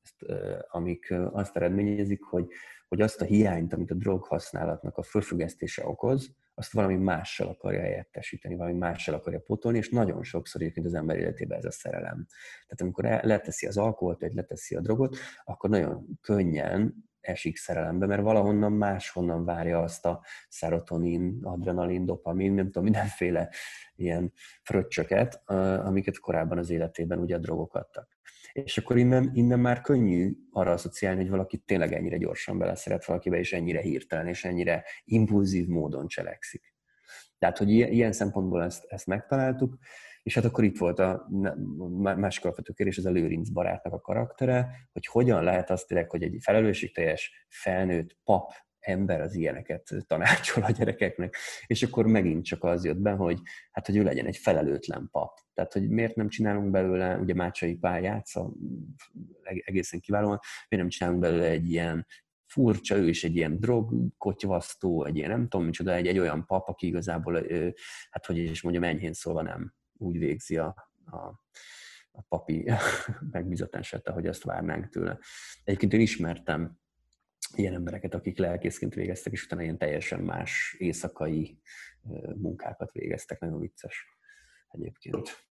amik 0.71 1.15
azt 1.33 1.57
eredményezik, 1.57 2.23
hogy, 2.23 2.47
hogy 2.89 3.01
azt 3.01 3.21
a 3.21 3.25
hiányt, 3.25 3.73
amit 3.73 3.91
a 3.91 3.95
drog 3.95 4.25
használatnak 4.25 4.97
a 4.97 5.03
fölfüggesztése 5.03 5.87
okoz, 5.87 6.35
azt 6.55 6.73
valami 6.73 6.97
mással 6.97 7.49
akarja 7.49 7.81
helyettesíteni, 7.81 8.57
valami 8.57 8.79
mással 8.79 9.15
akarja 9.15 9.41
potolni, 9.41 9.79
és 9.79 9.89
nagyon 9.89 10.23
sokszor 10.23 10.61
egyébként 10.61 10.87
az 10.87 10.95
ember 10.95 11.17
életében 11.17 11.59
ez 11.59 11.65
a 11.65 11.71
szerelem. 11.71 12.27
Tehát 12.67 12.81
amikor 12.81 13.05
leteszi 13.05 13.67
az 13.67 13.77
alkoholt, 13.77 14.21
vagy 14.21 14.35
leteszi 14.35 14.75
a 14.75 14.81
drogot, 14.81 15.17
akkor 15.45 15.71
nagyon 15.71 16.19
könnyen 16.21 17.11
esik 17.23 17.57
szerelembe, 17.57 18.07
mert 18.07 18.23
valahonnan 18.23 18.73
máshonnan 18.73 19.45
várja 19.45 19.79
azt 19.79 20.07
a 20.07 20.25
szerotonin, 20.49 21.39
adrenalin, 21.43 22.05
dopamin, 22.05 22.53
nem 22.53 22.65
tudom, 22.65 22.83
mindenféle 22.83 23.49
ilyen 23.95 24.33
fröccsöket, 24.63 25.43
amiket 25.85 26.19
korábban 26.19 26.59
az 26.59 26.71
életében 26.71 27.19
ugye 27.19 27.35
a 27.35 27.39
drogok 27.39 27.75
adtak. 27.75 28.21
És 28.53 28.79
akkor 28.79 28.99
innen, 28.99 29.31
innen 29.35 29.61
már 29.61 29.81
könnyű 29.81 30.33
arra 30.51 30.71
asszociálni, 30.71 31.21
hogy 31.21 31.31
valaki 31.31 31.59
tényleg 31.59 31.93
ennyire 31.93 32.17
gyorsan 32.17 32.59
beleszeret 32.59 33.05
valakibe, 33.05 33.39
és 33.39 33.53
ennyire 33.53 33.81
hirtelen, 33.81 34.27
és 34.27 34.45
ennyire 34.45 34.85
impulzív 35.05 35.67
módon 35.67 36.07
cselekszik. 36.07 36.75
Tehát, 37.39 37.59
hogy 37.59 37.71
ilyen 37.71 38.13
szempontból 38.13 38.63
ezt, 38.63 38.85
ezt 38.89 39.07
megtaláltuk, 39.07 39.79
és 40.23 40.35
hát 40.35 40.45
akkor 40.45 40.65
itt 40.65 40.79
volt 40.79 40.99
a 40.99 41.29
másik 41.99 42.45
alapvető 42.45 42.73
kérdés, 42.73 42.97
ez 42.97 43.05
a 43.05 43.11
Lőrinc 43.11 43.49
barátnak 43.49 43.93
a 43.93 44.01
karaktere, 44.01 44.89
hogy 44.93 45.07
hogyan 45.07 45.45
lehet 45.45 45.71
azt 45.71 45.87
tényleg, 45.87 46.11
hogy 46.11 46.23
egy 46.23 46.37
felelősségteljes, 46.41 47.47
felnőtt 47.49 48.17
pap 48.25 48.53
ember 48.83 49.21
az 49.21 49.35
ilyeneket 49.35 49.91
tanácsol 50.07 50.63
a 50.63 50.71
gyerekeknek, 50.71 51.37
és 51.67 51.83
akkor 51.83 52.07
megint 52.07 52.45
csak 52.45 52.65
az 52.65 52.85
jött 52.85 52.99
be, 52.99 53.11
hogy 53.11 53.41
hát, 53.71 53.87
hogy 53.87 53.97
ő 53.97 54.03
legyen 54.03 54.27
egy 54.27 54.37
felelőtlen 54.37 55.09
pap. 55.11 55.39
Tehát, 55.55 55.73
hogy 55.73 55.89
miért 55.89 56.15
nem 56.15 56.29
csinálunk 56.29 56.71
belőle, 56.71 57.17
ugye 57.17 57.35
Mácsai 57.35 57.75
Pál 57.75 58.01
játsza 58.01 58.53
egészen 59.43 60.01
kiválóan, 60.01 60.39
miért 60.69 60.85
nem 60.85 60.89
csinálunk 60.89 61.21
belőle 61.21 61.47
egy 61.47 61.71
ilyen 61.71 62.07
furcsa, 62.47 62.97
ő 62.97 63.09
is 63.09 63.25
egy 63.25 63.37
ilyen 63.37 63.61
drogkotyvasztó, 63.61 65.05
egy 65.05 65.17
ilyen 65.17 65.31
nem 65.31 65.49
tudom 65.49 65.67
micsoda, 65.67 65.95
egy, 65.95 66.07
egy 66.07 66.19
olyan 66.19 66.47
pap, 66.47 66.69
aki 66.69 66.87
igazából, 66.87 67.47
hát 68.11 68.27
hogy 68.27 68.39
is 68.39 68.63
mondjam, 68.63 68.85
enyhén 68.85 69.13
szólva 69.13 69.43
nem 69.43 69.75
úgy 70.03 70.19
végzi 70.19 70.57
a, 70.57 70.91
a, 71.05 71.17
a 72.13 72.23
papi 72.29 72.71
megbizatását, 73.33 74.09
ahogy 74.09 74.27
azt 74.27 74.43
várnánk 74.45 74.89
tőle. 74.89 75.19
Egyébként 75.65 75.93
én 75.93 76.01
ismertem 76.01 76.81
ilyen 77.55 77.75
embereket, 77.75 78.15
akik 78.15 78.39
lelkészként 78.39 78.95
végeztek, 78.95 79.33
és 79.33 79.45
utána 79.45 79.63
ilyen 79.63 79.79
teljesen 79.79 80.21
más 80.21 80.75
éjszakai 80.79 81.61
munkákat 82.35 82.93
végeztek. 82.93 83.41
Nagyon 83.41 83.61
vicces 83.61 84.07
egyébként 84.69 85.47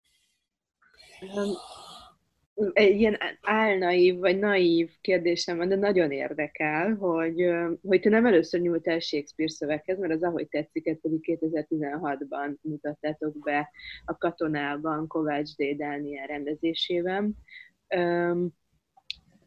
egy 2.73 3.01
ilyen 3.01 3.19
álnaív 3.41 4.19
vagy 4.19 4.39
naív 4.39 4.91
kérdésem 5.01 5.57
van, 5.57 5.69
de 5.69 5.77
nagyon 5.77 6.11
érdekel, 6.11 6.95
hogy, 6.95 7.51
hogy 7.83 8.01
te 8.01 8.09
nem 8.09 8.27
először 8.27 8.61
nyúltál 8.61 8.99
Shakespeare 8.99 9.53
szöveghez, 9.53 9.99
mert 9.99 10.13
az 10.13 10.23
Ahogy 10.23 10.49
tetszik, 10.49 10.99
pedig 11.01 11.39
2016-ban 11.41 12.57
mutattátok 12.61 13.39
be 13.39 13.71
a 14.05 14.17
katonában 14.17 15.07
Kovács 15.07 15.51
D. 15.57 15.77
Dániel 15.77 16.27
rendezésében. 16.27 17.37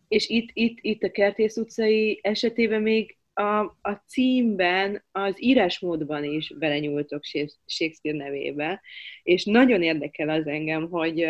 És 0.08 0.30
itt, 0.30 0.50
itt, 0.54 0.78
itt 0.82 1.04
a 1.04 1.12
Kertész 1.12 1.58
utcai 1.58 2.19
esetében 2.24 2.82
még 2.82 3.17
a, 3.34 3.60
a 3.82 4.04
címben, 4.08 5.04
az 5.12 5.43
írásmódban 5.43 6.24
is 6.24 6.54
belenyúltok 6.58 7.24
Shakespeare 7.65 8.17
nevébe, 8.17 8.82
és 9.24 9.45
nagyon 9.45 9.82
érdekel 9.82 10.30
az 10.30 10.47
engem, 10.47 10.89
hogy, 10.89 11.28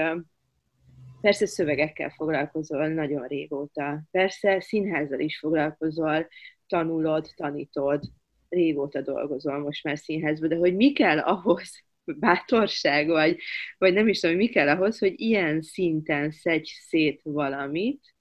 Persze 1.21 1.45
szövegekkel 1.45 2.09
foglalkozol 2.09 2.87
nagyon 2.87 3.27
régóta. 3.27 4.03
Persze 4.11 4.59
színházzal 4.59 5.19
is 5.19 5.39
foglalkozol, 5.39 6.27
tanulod, 6.67 7.27
tanítod, 7.35 8.03
régóta 8.49 9.01
dolgozol 9.01 9.59
most 9.59 9.83
már 9.83 9.97
színházban, 9.97 10.49
de 10.49 10.55
hogy 10.55 10.75
mi 10.75 10.91
kell 10.91 11.19
ahhoz, 11.19 11.83
bátorság, 12.05 13.07
vagy, 13.07 13.37
vagy 13.77 13.93
nem 13.93 14.07
is 14.07 14.19
tudom, 14.19 14.35
mi 14.35 14.47
kell 14.47 14.69
ahhoz, 14.69 14.99
hogy 14.99 15.13
ilyen 15.19 15.61
szinten 15.61 16.31
szedj 16.31 16.69
szét 16.87 17.21
valamit, 17.23 18.15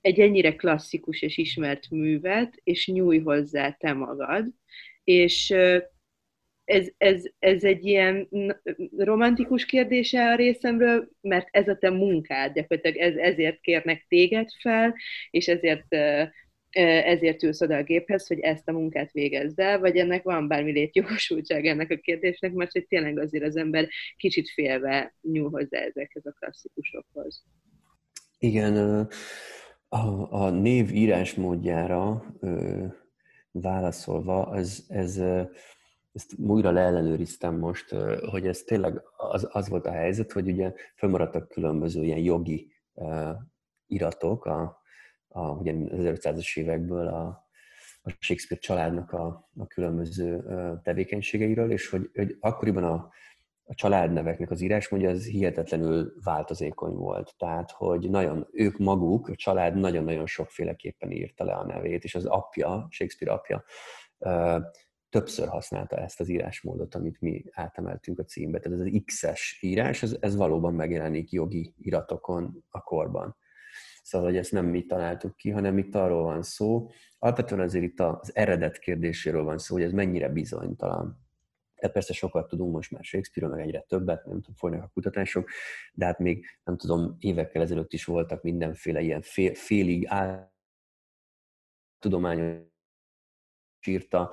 egy 0.00 0.20
ennyire 0.20 0.54
klasszikus 0.54 1.22
és 1.22 1.36
ismert 1.36 1.90
művet, 1.90 2.60
és 2.62 2.86
nyújj 2.86 3.18
hozzá 3.18 3.70
te 3.70 3.92
magad, 3.92 4.46
és 5.04 5.54
ez, 6.64 6.86
ez, 6.98 7.22
ez 7.38 7.64
egy 7.64 7.84
ilyen 7.84 8.28
romantikus 8.96 9.64
kérdése 9.64 10.28
a 10.28 10.34
részemről, 10.34 11.08
mert 11.20 11.48
ez 11.50 11.68
a 11.68 11.76
te 11.76 11.90
munkád, 11.90 12.54
gyakorlatilag 12.54 12.96
ez, 12.96 13.16
ezért 13.16 13.60
kérnek 13.60 14.04
téged 14.08 14.48
fel, 14.60 14.94
és 15.30 15.48
ezért 15.48 15.96
ezért 17.04 17.42
ülsz 17.42 17.60
oda 17.60 17.76
a 17.76 17.82
géphez, 17.82 18.26
hogy 18.26 18.38
ezt 18.38 18.68
a 18.68 18.72
munkát 18.72 19.12
végezd 19.12 19.58
el, 19.58 19.78
vagy 19.78 19.96
ennek 19.96 20.22
van 20.22 20.48
bármi 20.48 20.72
létjogosultság 20.72 21.66
ennek 21.66 21.90
a 21.90 21.96
kérdésnek, 21.96 22.52
mert 22.52 22.72
hogy 22.72 22.86
tényleg 22.86 23.18
azért 23.18 23.44
az 23.44 23.56
ember 23.56 23.88
kicsit 24.16 24.50
félve 24.50 25.14
nyúl 25.22 25.50
hozzá 25.50 25.78
ezekhez 25.78 26.26
a 26.26 26.34
klasszikusokhoz. 26.38 27.44
Igen, 28.38 29.06
a, 29.88 30.32
a 30.44 30.50
név 30.50 30.94
írásmódjára 30.94 32.24
válaszolva, 33.50 34.56
ez, 34.56 34.84
ez 34.88 35.22
ezt 36.14 36.34
újra 36.38 36.70
leellenőriztem 36.70 37.58
most, 37.58 37.94
hogy 38.30 38.46
ez 38.46 38.62
tényleg 38.62 39.02
az, 39.16 39.48
az 39.50 39.68
volt 39.68 39.86
a 39.86 39.90
helyzet, 39.90 40.32
hogy 40.32 40.50
ugye 40.50 40.72
fölmaradtak 40.96 41.48
különböző 41.48 42.04
ilyen 42.04 42.18
jogi 42.18 42.72
uh, 42.92 43.30
iratok, 43.86 44.44
a, 44.44 44.82
a, 45.28 45.48
ugye 45.48 45.72
az 45.72 45.88
1500-as 45.92 46.58
évekből 46.58 47.06
a, 47.06 47.48
a 48.02 48.10
Shakespeare 48.18 48.62
családnak 48.62 49.12
a, 49.12 49.50
a 49.56 49.66
különböző 49.66 50.36
uh, 50.36 50.82
tevékenységeiről, 50.82 51.70
és 51.70 51.90
hogy, 51.90 52.10
hogy 52.14 52.36
akkoriban 52.40 52.84
a, 52.84 53.10
a 53.64 53.74
családneveknek 53.74 54.50
az 54.50 54.60
írásmódja 54.60 55.10
az 55.10 55.26
hihetetlenül 55.26 56.12
változékony 56.24 56.94
volt. 56.94 57.34
Tehát, 57.36 57.70
hogy 57.70 58.10
nagyon, 58.10 58.48
ők 58.52 58.78
maguk, 58.78 59.28
a 59.28 59.34
család 59.34 59.76
nagyon-nagyon 59.76 60.26
sokféleképpen 60.26 61.10
írta 61.10 61.44
le 61.44 61.52
a 61.52 61.64
nevét, 61.66 62.04
és 62.04 62.14
az 62.14 62.24
apja, 62.26 62.86
Shakespeare 62.90 63.34
apja, 63.34 63.64
többször 65.14 65.48
használta 65.48 65.96
ezt 65.96 66.20
az 66.20 66.28
írásmódot, 66.28 66.94
amit 66.94 67.20
mi 67.20 67.44
átemeltünk 67.52 68.18
a 68.18 68.24
címbe. 68.24 68.58
Tehát 68.58 68.78
ez 68.78 68.86
az 68.86 69.02
X-es 69.04 69.58
írás, 69.60 70.02
ez, 70.02 70.16
ez 70.20 70.36
valóban 70.36 70.74
megjelenik 70.74 71.30
jogi 71.30 71.74
iratokon 71.78 72.64
a 72.68 72.80
korban. 72.80 73.36
Szóval, 74.02 74.28
hogy 74.28 74.36
ezt 74.36 74.52
nem 74.52 74.66
mi 74.66 74.86
találtuk 74.86 75.36
ki, 75.36 75.50
hanem 75.50 75.78
itt 75.78 75.94
arról 75.94 76.22
van 76.22 76.42
szó. 76.42 76.90
Alapvetően 77.18 77.60
azért 77.60 77.84
itt 77.84 78.00
az 78.00 78.36
eredet 78.36 78.78
kérdéséről 78.78 79.44
van 79.44 79.58
szó, 79.58 79.74
hogy 79.74 79.84
ez 79.84 79.92
mennyire 79.92 80.28
bizonytalan. 80.28 81.26
Tehát 81.74 81.94
persze 81.94 82.12
sokat 82.12 82.48
tudunk 82.48 82.74
most 82.74 82.90
már 82.90 83.04
Shakespeare-ről, 83.04 83.56
meg 83.56 83.66
egyre 83.66 83.80
többet, 83.80 84.24
nem 84.24 84.40
tudom, 84.40 84.54
folynak 84.54 84.82
a 84.82 84.90
kutatások, 84.92 85.48
de 85.92 86.04
hát 86.04 86.18
még 86.18 86.46
nem 86.64 86.76
tudom, 86.76 87.16
évekkel 87.18 87.62
ezelőtt 87.62 87.92
is 87.92 88.04
voltak 88.04 88.42
mindenféle 88.42 89.00
ilyen 89.00 89.22
fél, 89.22 89.54
félig 89.54 90.06
áll 90.06 90.52
tudományos 91.98 92.72
írta 93.86 94.30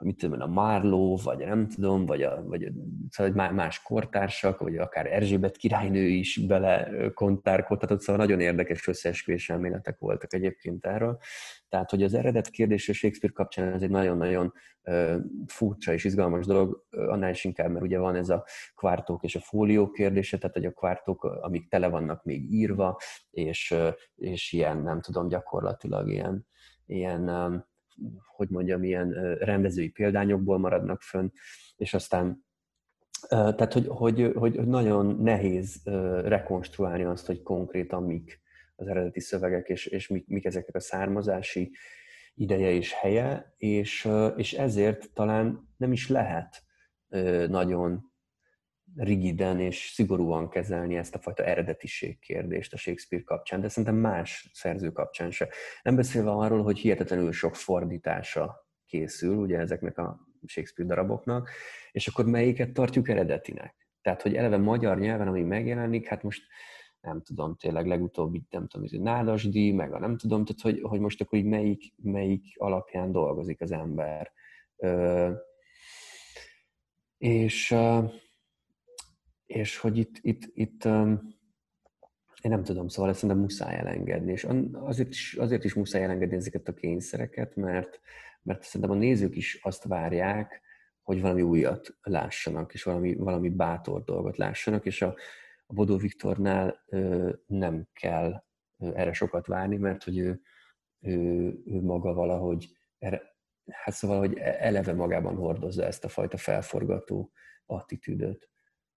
mit 0.00 0.16
tudom, 0.16 0.40
a 0.40 0.46
Márló, 0.46 1.20
vagy 1.24 1.38
nem 1.38 1.68
tudom, 1.68 2.06
vagy, 2.06 2.22
a, 2.22 2.42
vagy 2.46 2.68
szóval 3.10 3.52
más 3.52 3.82
kortársak, 3.82 4.58
vagy 4.58 4.76
akár 4.76 5.12
Erzsébet 5.12 5.56
királynő 5.56 6.06
is 6.06 6.36
bele 6.46 6.90
kontárkodhatott, 7.14 8.00
szóval 8.00 8.26
nagyon 8.26 8.40
érdekes 8.40 8.86
összeesküvés 8.86 9.50
elméletek 9.50 9.98
voltak 9.98 10.34
egyébként 10.34 10.86
erről. 10.86 11.18
Tehát, 11.68 11.90
hogy 11.90 12.02
az 12.02 12.14
eredet 12.14 12.50
kérdés 12.50 12.88
a 12.88 12.92
Shakespeare 12.92 13.34
kapcsán 13.34 13.72
ez 13.72 13.82
egy 13.82 13.90
nagyon-nagyon 13.90 14.52
furcsa 15.46 15.92
és 15.92 16.04
izgalmas 16.04 16.46
dolog, 16.46 16.86
annál 16.90 17.30
is 17.30 17.44
inkább, 17.44 17.70
mert 17.70 17.84
ugye 17.84 17.98
van 17.98 18.14
ez 18.14 18.28
a 18.28 18.44
kvártók 18.74 19.22
és 19.24 19.36
a 19.36 19.40
fólió 19.40 19.90
kérdése, 19.90 20.38
tehát 20.38 20.56
hogy 20.56 20.64
a 20.64 20.72
kvártók, 20.72 21.24
amik 21.24 21.68
tele 21.68 21.88
vannak 21.88 22.24
még 22.24 22.52
írva, 22.52 22.98
és, 23.30 23.74
és 24.14 24.52
ilyen, 24.52 24.82
nem 24.82 25.00
tudom, 25.00 25.28
gyakorlatilag 25.28 26.10
ilyen, 26.10 26.46
ilyen 26.86 27.28
hogy 28.36 28.48
mondjam, 28.48 28.82
ilyen 28.84 29.34
rendezői 29.34 29.88
példányokból 29.88 30.58
maradnak 30.58 31.02
fönn, 31.02 31.28
és 31.76 31.94
aztán 31.94 32.46
tehát, 33.28 33.72
hogy, 33.72 33.86
hogy, 33.88 34.32
hogy, 34.34 34.56
hogy 34.56 34.66
nagyon 34.66 35.06
nehéz 35.22 35.80
rekonstruálni 36.24 37.04
azt, 37.04 37.26
hogy 37.26 37.42
konkrétan 37.42 38.02
mik 38.02 38.40
az 38.76 38.86
eredeti 38.86 39.20
szövegek, 39.20 39.68
és, 39.68 39.86
és 39.86 40.08
mik, 40.08 40.26
mik 40.26 40.44
ezeknek 40.44 40.74
a 40.74 40.80
származási 40.80 41.70
ideje 42.34 42.70
és 42.70 42.92
helye, 42.92 43.54
és, 43.56 44.08
és 44.36 44.52
ezért 44.52 45.12
talán 45.12 45.68
nem 45.76 45.92
is 45.92 46.08
lehet 46.08 46.62
nagyon 47.48 48.07
rigiden 48.96 49.60
és 49.60 49.90
szigorúan 49.94 50.48
kezelni 50.48 50.96
ezt 50.96 51.14
a 51.14 51.18
fajta 51.18 51.44
eredetiség 51.44 52.18
kérdést 52.18 52.72
a 52.72 52.76
Shakespeare 52.76 53.24
kapcsán, 53.24 53.60
de 53.60 53.68
szerintem 53.68 53.96
más 53.96 54.50
szerző 54.52 54.90
kapcsán 54.90 55.30
se. 55.30 55.48
Nem 55.82 55.96
beszélve 55.96 56.30
arról, 56.30 56.62
hogy 56.62 56.78
hihetetlenül 56.78 57.32
sok 57.32 57.56
fordítása 57.56 58.68
készül 58.86 59.36
ugye 59.36 59.58
ezeknek 59.58 59.98
a 59.98 60.28
Shakespeare 60.46 60.94
daraboknak, 60.94 61.50
és 61.92 62.06
akkor 62.06 62.26
melyiket 62.26 62.72
tartjuk 62.72 63.08
eredetinek. 63.08 63.88
Tehát, 64.02 64.22
hogy 64.22 64.34
eleve 64.34 64.56
magyar 64.56 64.98
nyelven, 64.98 65.28
ami 65.28 65.42
megjelenik, 65.42 66.06
hát 66.06 66.22
most 66.22 66.42
nem 67.00 67.22
tudom, 67.22 67.56
tényleg 67.56 67.86
legutóbb 67.86 68.34
így 68.34 68.46
nem 68.50 68.66
tudom, 68.66 68.88
hogy 68.90 69.00
Nádasdi, 69.00 69.72
meg 69.72 69.92
a 69.92 69.98
nem 69.98 70.16
tudom, 70.16 70.44
tehát 70.44 70.60
hogy, 70.60 70.90
hogy 70.90 71.00
most 71.00 71.20
akkor 71.20 71.38
így 71.38 71.44
melyik, 71.44 71.94
melyik 71.96 72.44
alapján 72.56 73.12
dolgozik 73.12 73.60
az 73.60 73.72
ember. 73.72 74.32
Ö, 74.76 75.30
és, 77.18 77.74
és 79.48 79.78
hogy 79.78 79.98
itt, 79.98 80.18
itt, 80.20 80.50
itt 80.54 80.84
én 82.42 82.50
nem 82.50 82.62
tudom, 82.62 82.88
szóval 82.88 83.10
ezt 83.10 83.20
szerintem 83.20 83.44
muszáj 83.44 83.76
elengedni, 83.76 84.32
és 84.32 84.46
azért 84.72 85.08
is, 85.08 85.34
azért 85.34 85.64
is 85.64 85.74
muszáj 85.74 86.02
elengedni 86.02 86.36
ezeket 86.36 86.68
a 86.68 86.74
kényszereket, 86.74 87.56
mert, 87.56 88.00
mert 88.42 88.62
szerintem 88.62 88.96
a 88.96 89.00
nézők 89.00 89.36
is 89.36 89.58
azt 89.62 89.84
várják, 89.84 90.62
hogy 91.02 91.20
valami 91.20 91.42
újat 91.42 91.96
lássanak, 92.02 92.74
és 92.74 92.82
valami, 92.82 93.14
valami 93.14 93.48
bátor 93.48 94.04
dolgot 94.04 94.36
lássanak, 94.36 94.86
és 94.86 95.02
a, 95.02 95.16
a 95.66 95.72
Bodó 95.72 95.96
Viktornál 95.96 96.84
ö, 96.86 97.32
nem 97.46 97.88
kell 97.92 98.44
erre 98.78 99.12
sokat 99.12 99.46
várni, 99.46 99.76
mert 99.76 100.04
hogy 100.04 100.18
ő, 100.18 100.40
ő, 101.00 101.12
ő 101.66 101.80
maga 101.82 102.12
valahogy, 102.12 102.76
erre, 102.98 103.22
hát 103.66 103.94
szóval, 103.94 104.18
hogy 104.18 104.38
e, 104.38 104.56
eleve 104.60 104.92
magában 104.92 105.36
hordozza 105.36 105.84
ezt 105.84 106.04
a 106.04 106.08
fajta 106.08 106.36
felforgató 106.36 107.32
attitűdöt. 107.66 108.48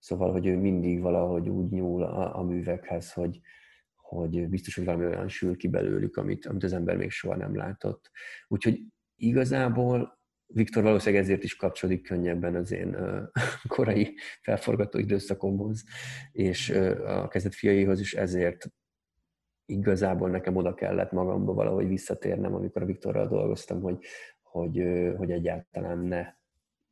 Szóval, 0.02 0.32
hogy 0.32 0.46
ő 0.46 0.58
mindig 0.58 1.02
valahogy 1.02 1.50
úgy 1.50 1.72
nyúl 1.72 2.04
a, 2.04 2.38
a 2.40 2.44
művekhez, 2.44 3.14
hogy, 3.14 3.40
hogy 3.96 4.48
biztos, 4.50 4.76
hogy 4.76 4.86
valami 4.86 5.06
olyan 5.06 5.28
sül 5.28 5.58
ki 5.58 5.68
belőlük, 5.68 6.18
amit, 6.18 6.46
amit 6.46 6.64
az 6.64 6.74
ember 6.74 6.98
még 6.98 7.12
soha 7.12 7.36
nem 7.36 7.56
látott. 7.56 8.12
Úgyhogy 8.48 8.82
igazából 9.16 10.20
Viktor 10.54 10.84
valószínűleg 10.84 11.24
ezért 11.24 11.44
is 11.44 11.56
kapcsolódik 11.56 12.04
könnyebben 12.04 12.56
az 12.56 12.72
én 12.72 12.98
korai 13.68 14.18
felforgató 14.42 15.00
időszakomhoz, 15.00 15.84
és 16.32 16.70
a 17.06 17.28
kezdet 17.28 17.56
fiaihoz 17.56 18.00
is 18.00 18.14
ezért 18.14 18.68
igazából 19.66 20.30
nekem 20.30 20.56
oda 20.56 20.74
kellett 20.74 21.12
magamba 21.12 21.54
valahogy 21.54 21.88
visszatérnem, 21.88 22.54
amikor 22.54 22.82
a 22.82 22.86
Viktorral 22.86 23.28
dolgoztam, 23.28 23.82
hogy, 23.82 23.98
hogy, 24.42 24.84
hogy 25.18 25.32
egyáltalán 25.32 25.98
ne, 25.98 26.34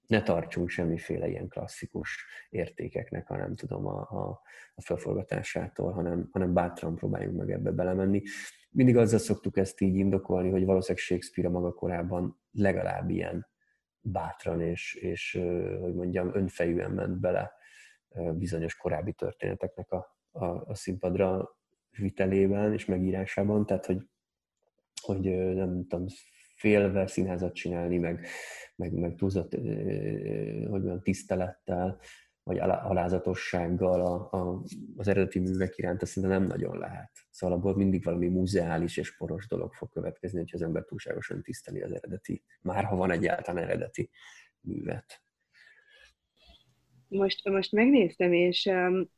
ne 0.10 0.22
tartsunk 0.24 0.69
semmiféle 0.69 1.28
ilyen 1.28 1.48
klasszikus 1.48 2.26
értékeknek, 2.50 3.28
ha 3.28 3.38
nem 3.38 3.56
tudom, 3.56 3.88
a, 3.88 4.00
a, 4.00 4.41
a 4.76 4.82
felforgatásától, 4.82 5.91
hanem, 5.91 6.30
hanem 6.32 6.54
bátran 6.54 6.95
próbáljunk 6.95 7.38
meg 7.38 7.52
ebbe 7.52 7.72
belemenni. 7.72 8.22
Mindig 8.69 8.98
azzal 8.98 9.19
szoktuk 9.19 9.58
ezt 9.58 9.82
így 9.82 9.95
indokolni, 9.95 10.50
hogy 10.50 10.65
valószínűleg 10.65 11.04
Shakespeare 11.04 11.50
a 11.50 11.52
maga 11.52 11.74
korában 11.74 12.39
legalább 12.52 13.10
ilyen 13.10 13.48
bátran 14.02 14.62
és, 14.62 14.93
és 14.93 15.39
hogy 15.82 15.93
mondjam, 15.93 16.32
önfejűen 16.34 16.91
ment 16.91 17.19
bele 17.19 17.52
bizonyos 18.34 18.76
korábbi 18.76 19.13
történeteknek 19.13 19.91
a, 19.91 20.17
a, 20.32 20.45
a 20.45 20.76
színpadra 20.76 21.58
vitelében 21.98 22.74
és 22.74 22.86
megírásában, 22.86 23.65
tehát 23.65 23.86
hogy, 23.86 24.08
hogy 25.02 25.54
nem 25.56 25.88
tudom, 25.88 26.06
félve 26.60 27.08
színházat 27.08 27.54
csinálni, 27.54 27.98
meg, 27.98 28.26
meg, 28.76 28.93
meg 28.93 29.15
túlzott, 29.15 29.54
hogy 29.54 30.69
mondjam, 30.69 31.02
tisztelettel, 31.02 32.00
vagy 32.43 32.60
alázatossággal 32.60 34.02
a, 34.02 34.38
a, 34.38 34.63
az 34.98 35.08
eredeti 35.08 35.39
művek 35.39 35.78
iránt, 35.78 36.02
azt 36.02 36.12
szerintem 36.12 36.39
nem 36.39 36.50
nagyon 36.50 36.78
lehet. 36.78 37.12
Szóval 37.30 37.58
abból 37.58 37.76
mindig 37.76 38.04
valami 38.04 38.28
muzeális 38.28 38.98
és 38.98 39.17
poros 39.17 39.48
dolog 39.48 39.74
fog 39.74 39.89
következni, 39.89 40.38
hogyha 40.39 40.58
az 40.58 40.63
ember 40.63 40.84
túlságosan 40.84 41.41
tiszteli 41.41 41.82
az 41.82 41.91
eredeti, 41.91 42.43
már 42.62 42.84
ha 42.84 42.95
van 42.95 43.12
egyáltalán 43.12 43.63
eredeti 43.63 44.10
művet. 44.62 45.22
Most, 47.08 47.50
most 47.50 47.72
megnéztem, 47.72 48.34
és 48.34 48.65
um, 48.65 49.10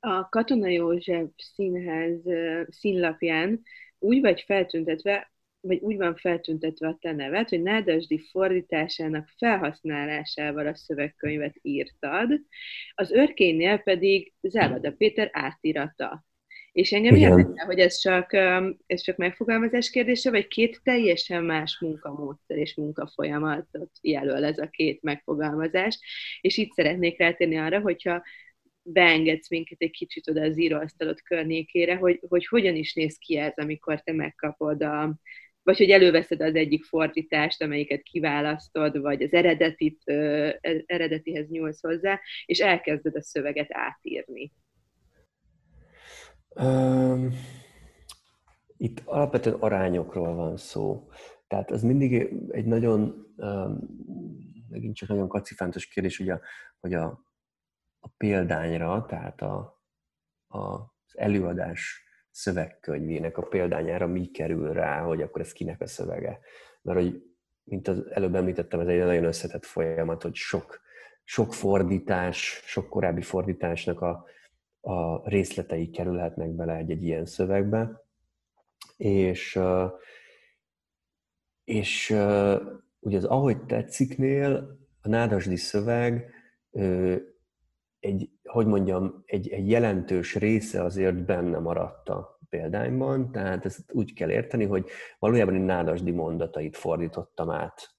a 0.00 0.28
Katona 0.28 0.68
József 0.68 1.30
Színház 1.36 2.20
színlapján 2.68 3.62
úgy 3.98 4.20
vagy 4.20 4.40
feltüntetve, 4.40 5.31
vagy 5.62 5.78
úgy 5.78 5.96
van 5.96 6.16
feltüntetve 6.16 6.88
a 6.88 6.98
te 7.00 7.12
neved, 7.12 7.48
hogy 7.48 7.62
Nádasdi 7.62 8.18
fordításának 8.18 9.28
felhasználásával 9.36 10.66
a 10.66 10.74
szövegkönyvet 10.74 11.58
írtad, 11.62 12.40
az 12.94 13.10
örkénynél 13.10 13.78
pedig 13.78 14.32
Závada 14.40 14.92
Péter 14.92 15.30
átirata. 15.32 16.24
És 16.72 16.92
engem 16.92 17.14
érdekel, 17.14 17.66
hogy 17.66 17.78
ez 17.78 17.98
csak, 17.98 18.32
ez 18.86 19.00
csak 19.00 19.16
megfogalmazás 19.16 19.90
kérdése, 19.90 20.30
vagy 20.30 20.46
két 20.46 20.80
teljesen 20.82 21.44
más 21.44 21.78
munkamódszer 21.80 22.56
és 22.56 22.74
munkafolyamatot 22.74 23.90
jelöl 24.00 24.44
ez 24.44 24.58
a 24.58 24.68
két 24.68 25.02
megfogalmazás. 25.02 25.98
És 26.40 26.56
itt 26.56 26.72
szeretnék 26.72 27.18
rátérni 27.18 27.58
arra, 27.58 27.80
hogyha 27.80 28.22
beengedsz 28.82 29.50
minket 29.50 29.80
egy 29.80 29.90
kicsit 29.90 30.28
oda 30.28 30.42
az 30.42 30.58
íróasztalot 30.58 31.22
környékére, 31.22 31.96
hogy, 31.96 32.20
hogy 32.28 32.46
hogyan 32.46 32.74
is 32.74 32.94
néz 32.94 33.16
ki 33.16 33.36
ez, 33.36 33.52
amikor 33.56 34.00
te 34.00 34.12
megkapod 34.12 34.82
a, 34.82 35.14
vagy 35.62 35.76
hogy 35.76 35.90
előveszed 35.90 36.40
az 36.40 36.54
egyik 36.54 36.84
fordítást, 36.84 37.62
amelyiket 37.62 38.02
kiválasztod, 38.02 39.00
vagy 39.00 39.22
az 39.22 39.32
eredetit, 39.32 40.02
eredetihez 40.86 41.48
nyúlsz 41.48 41.80
hozzá, 41.80 42.20
és 42.46 42.58
elkezded 42.58 43.16
a 43.16 43.22
szöveget 43.22 43.68
átírni. 43.70 44.52
Um, 46.54 47.30
itt 48.76 49.02
alapvetően 49.04 49.56
arányokról 49.56 50.34
van 50.34 50.56
szó. 50.56 51.08
Tehát 51.46 51.70
az 51.70 51.82
mindig 51.82 52.32
egy 52.48 52.64
nagyon, 52.64 53.26
um, 53.36 53.78
megint 54.68 54.96
csak 54.96 55.08
nagyon 55.08 55.28
kacifántos 55.28 55.86
kérdés, 55.86 56.20
a, 56.20 56.40
hogy 56.80 56.94
a, 56.94 57.04
a 58.00 58.08
példányra, 58.16 59.06
tehát 59.08 59.40
a, 59.40 59.82
a, 60.46 60.58
az 60.58 61.12
előadás 61.14 62.04
szövegkönyvének 62.32 63.38
a 63.38 63.42
példányára 63.42 64.06
mi 64.06 64.26
kerül 64.26 64.72
rá, 64.72 65.00
hogy 65.00 65.22
akkor 65.22 65.40
ez 65.40 65.52
kinek 65.52 65.80
a 65.80 65.86
szövege. 65.86 66.38
Mert 66.82 66.98
hogy, 66.98 67.22
mint 67.64 67.88
az 67.88 68.04
előbb 68.10 68.34
említettem, 68.34 68.80
ez 68.80 68.86
egy 68.86 68.98
nagyon 68.98 69.24
összetett 69.24 69.64
folyamat, 69.64 70.22
hogy 70.22 70.34
sok, 70.34 70.80
sok 71.24 71.54
fordítás, 71.54 72.62
sok 72.64 72.88
korábbi 72.88 73.22
fordításnak 73.22 74.00
a, 74.00 74.24
a 74.80 75.28
részletei 75.28 75.90
kerülhetnek 75.90 76.50
bele 76.50 76.76
egy-egy 76.76 77.02
ilyen 77.02 77.26
szövegbe. 77.26 78.04
És, 78.96 79.60
és 81.64 82.10
ugye 82.98 83.16
az 83.16 83.24
Ahogy 83.24 83.64
tetsziknél 83.64 84.78
a 85.00 85.08
nádasdi 85.08 85.56
szöveg 85.56 86.30
egy, 88.02 88.30
hogy 88.42 88.66
mondjam, 88.66 89.22
egy, 89.26 89.48
egy 89.48 89.70
jelentős 89.70 90.34
része 90.34 90.82
azért 90.82 91.24
benne 91.24 91.58
maradt 91.58 92.08
a 92.08 92.38
példányban, 92.48 93.32
tehát 93.32 93.64
ezt 93.64 93.92
úgy 93.92 94.12
kell 94.14 94.30
érteni, 94.30 94.64
hogy 94.64 94.88
valójában 95.18 95.54
egy 95.54 95.64
nádasdi 95.64 96.10
mondatait 96.10 96.76
fordítottam 96.76 97.50
át 97.50 97.96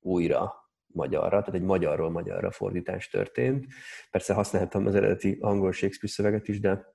újra 0.00 0.54
magyarra, 0.86 1.38
tehát 1.38 1.54
egy 1.54 1.62
magyarról 1.62 2.10
magyarra 2.10 2.50
fordítás 2.50 3.08
történt. 3.08 3.66
Persze 4.10 4.34
használtam 4.34 4.86
az 4.86 4.94
eredeti 4.94 5.38
angol 5.40 5.72
Shakespeare 5.72 6.14
szöveget 6.14 6.48
is, 6.48 6.60
de, 6.60 6.94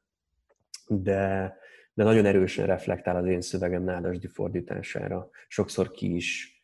de, 0.88 1.58
de 1.94 2.04
nagyon 2.04 2.26
erősen 2.26 2.66
reflektál 2.66 3.16
az 3.16 3.26
én 3.26 3.42
szövegem 3.42 3.84
nádasdi 3.84 4.28
fordítására. 4.28 5.30
Sokszor 5.48 5.92
ki 5.92 6.16
is, 6.16 6.60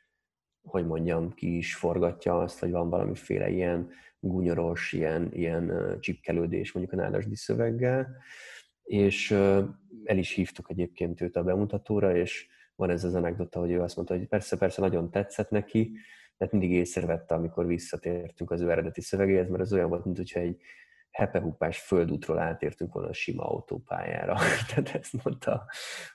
hogy 0.61 0.85
mondjam, 0.85 1.33
ki 1.33 1.57
is 1.57 1.75
forgatja 1.75 2.37
azt, 2.37 2.59
hogy 2.59 2.71
van 2.71 2.89
valamiféle 2.89 3.49
ilyen 3.49 3.89
gunyoros, 4.21 4.93
ilyen, 4.93 5.29
ilyen 5.33 5.97
csipkelődés 5.99 6.71
mondjuk 6.71 6.99
a 6.99 7.03
nádasdi 7.03 7.35
szöveggel, 7.35 8.15
és 8.83 9.31
el 10.03 10.17
is 10.17 10.31
hívtuk 10.31 10.69
egyébként 10.69 11.21
őt 11.21 11.35
a 11.35 11.43
bemutatóra, 11.43 12.15
és 12.15 12.47
van 12.75 12.89
ez 12.89 13.03
az 13.03 13.15
anekdota, 13.15 13.59
hogy 13.59 13.71
ő 13.71 13.81
azt 13.81 13.95
mondta, 13.95 14.17
hogy 14.17 14.27
persze, 14.27 14.57
persze 14.57 14.81
nagyon 14.81 15.11
tetszett 15.11 15.49
neki, 15.49 15.91
mert 16.37 16.51
mindig 16.51 16.71
észrevette, 16.71 17.35
amikor 17.35 17.65
visszatértünk 17.65 18.51
az 18.51 18.61
ő 18.61 18.71
eredeti 18.71 19.01
szövegéhez, 19.01 19.49
mert 19.49 19.61
az 19.61 19.73
olyan 19.73 19.89
volt, 19.89 20.05
mintha 20.05 20.39
egy 20.39 20.61
hepehupás 21.11 21.79
földútról 21.79 22.39
átértünk 22.39 22.93
volna 22.93 23.09
a 23.09 23.13
sima 23.13 23.43
autópályára. 23.43 24.37
Tehát 24.67 24.95
ezt 24.95 25.23
mondta, 25.23 25.65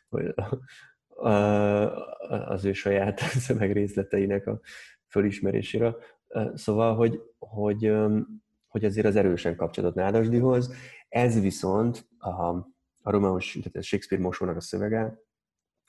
hogy 0.08 0.34
az 2.28 2.64
ő 2.64 2.72
saját 2.72 3.18
szövegrészleteinek 3.46 4.46
a 4.46 4.60
fölismerésére. 5.08 5.94
Szóval, 6.54 6.94
hogy, 6.94 7.22
hogy, 7.38 7.92
hogy 8.66 8.84
azért 8.84 9.06
az 9.06 9.16
erősen 9.16 9.56
kapcsolatot 9.56 9.96
Nádasdihoz. 9.96 10.74
Ez 11.08 11.40
viszont 11.40 12.08
a, 12.18 12.28
a 13.02 13.10
Romeus, 13.10 13.52
tehát 13.52 13.76
a 13.76 13.82
Shakespeare 13.82 14.24
mosónak 14.24 14.56
a 14.56 14.60
szövege, 14.60 15.18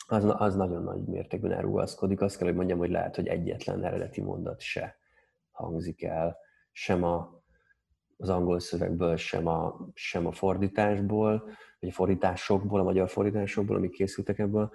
az, 0.07 0.23
az 0.37 0.55
nagyon 0.55 0.83
nagy 0.83 1.05
mértékben 1.05 1.51
elrugaszkodik. 1.51 2.21
Azt 2.21 2.37
kell, 2.37 2.47
hogy 2.47 2.55
mondjam, 2.55 2.77
hogy 2.77 2.89
lehet, 2.89 3.15
hogy 3.15 3.27
egyetlen 3.27 3.83
eredeti 3.83 4.21
mondat 4.21 4.61
se 4.61 4.97
hangzik 5.51 6.03
el, 6.03 6.37
sem 6.71 7.03
a, 7.03 7.43
az 8.17 8.29
angol 8.29 8.59
szövegből, 8.59 9.15
sem 9.15 9.47
a, 9.47 9.87
sem 9.93 10.25
a 10.25 10.31
fordításból, 10.31 11.49
vagy 11.79 11.89
a 11.89 11.93
fordításokból, 11.93 12.79
a 12.79 12.83
magyar 12.83 13.09
fordításokból, 13.09 13.75
amik 13.75 13.91
készültek 13.91 14.39
ebből. 14.39 14.71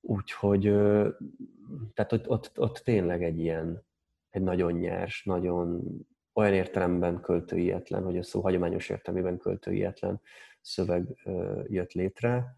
Úgyhogy 0.00 0.62
tehát 1.94 2.12
ott, 2.12 2.28
ott, 2.28 2.52
ott 2.58 2.80
tényleg 2.84 3.22
egy 3.22 3.38
ilyen, 3.38 3.84
egy 4.34 4.42
nagyon 4.42 4.72
nyers, 4.72 5.24
nagyon 5.24 5.82
olyan 6.32 6.52
értelemben 6.52 7.20
költőietlen, 7.20 8.02
hogy 8.02 8.18
a 8.18 8.22
szó 8.22 8.40
hagyományos 8.40 8.88
értelmében 8.88 9.38
költőietlen 9.38 10.20
szöveg 10.60 11.26
jött 11.68 11.92
létre, 11.92 12.56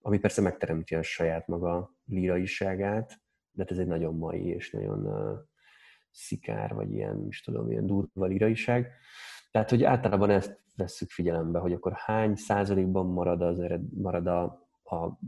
ami 0.00 0.18
persze 0.18 0.40
megteremti 0.40 0.94
a 0.94 1.02
saját 1.02 1.46
maga 1.46 1.94
líraiságát, 2.04 3.20
de 3.50 3.62
hát 3.62 3.70
ez 3.70 3.78
egy 3.78 3.86
nagyon 3.86 4.14
mai 4.16 4.46
és 4.46 4.70
nagyon 4.70 5.08
szikár, 6.10 6.74
vagy 6.74 6.92
ilyen, 6.92 7.26
is 7.26 7.40
tudom, 7.40 7.70
ilyen 7.70 7.86
durva 7.86 8.26
líraiság. 8.26 8.92
Tehát, 9.50 9.70
hogy 9.70 9.84
általában 9.84 10.30
ezt 10.30 10.62
vesszük 10.76 11.10
figyelembe, 11.10 11.58
hogy 11.58 11.72
akkor 11.72 11.92
hány 11.92 12.34
százalékban 12.34 13.06
marad, 13.06 13.42
az 13.42 13.60
ered, 13.60 13.82
marad 13.92 14.26
a, 14.26 14.42
a 14.82 15.18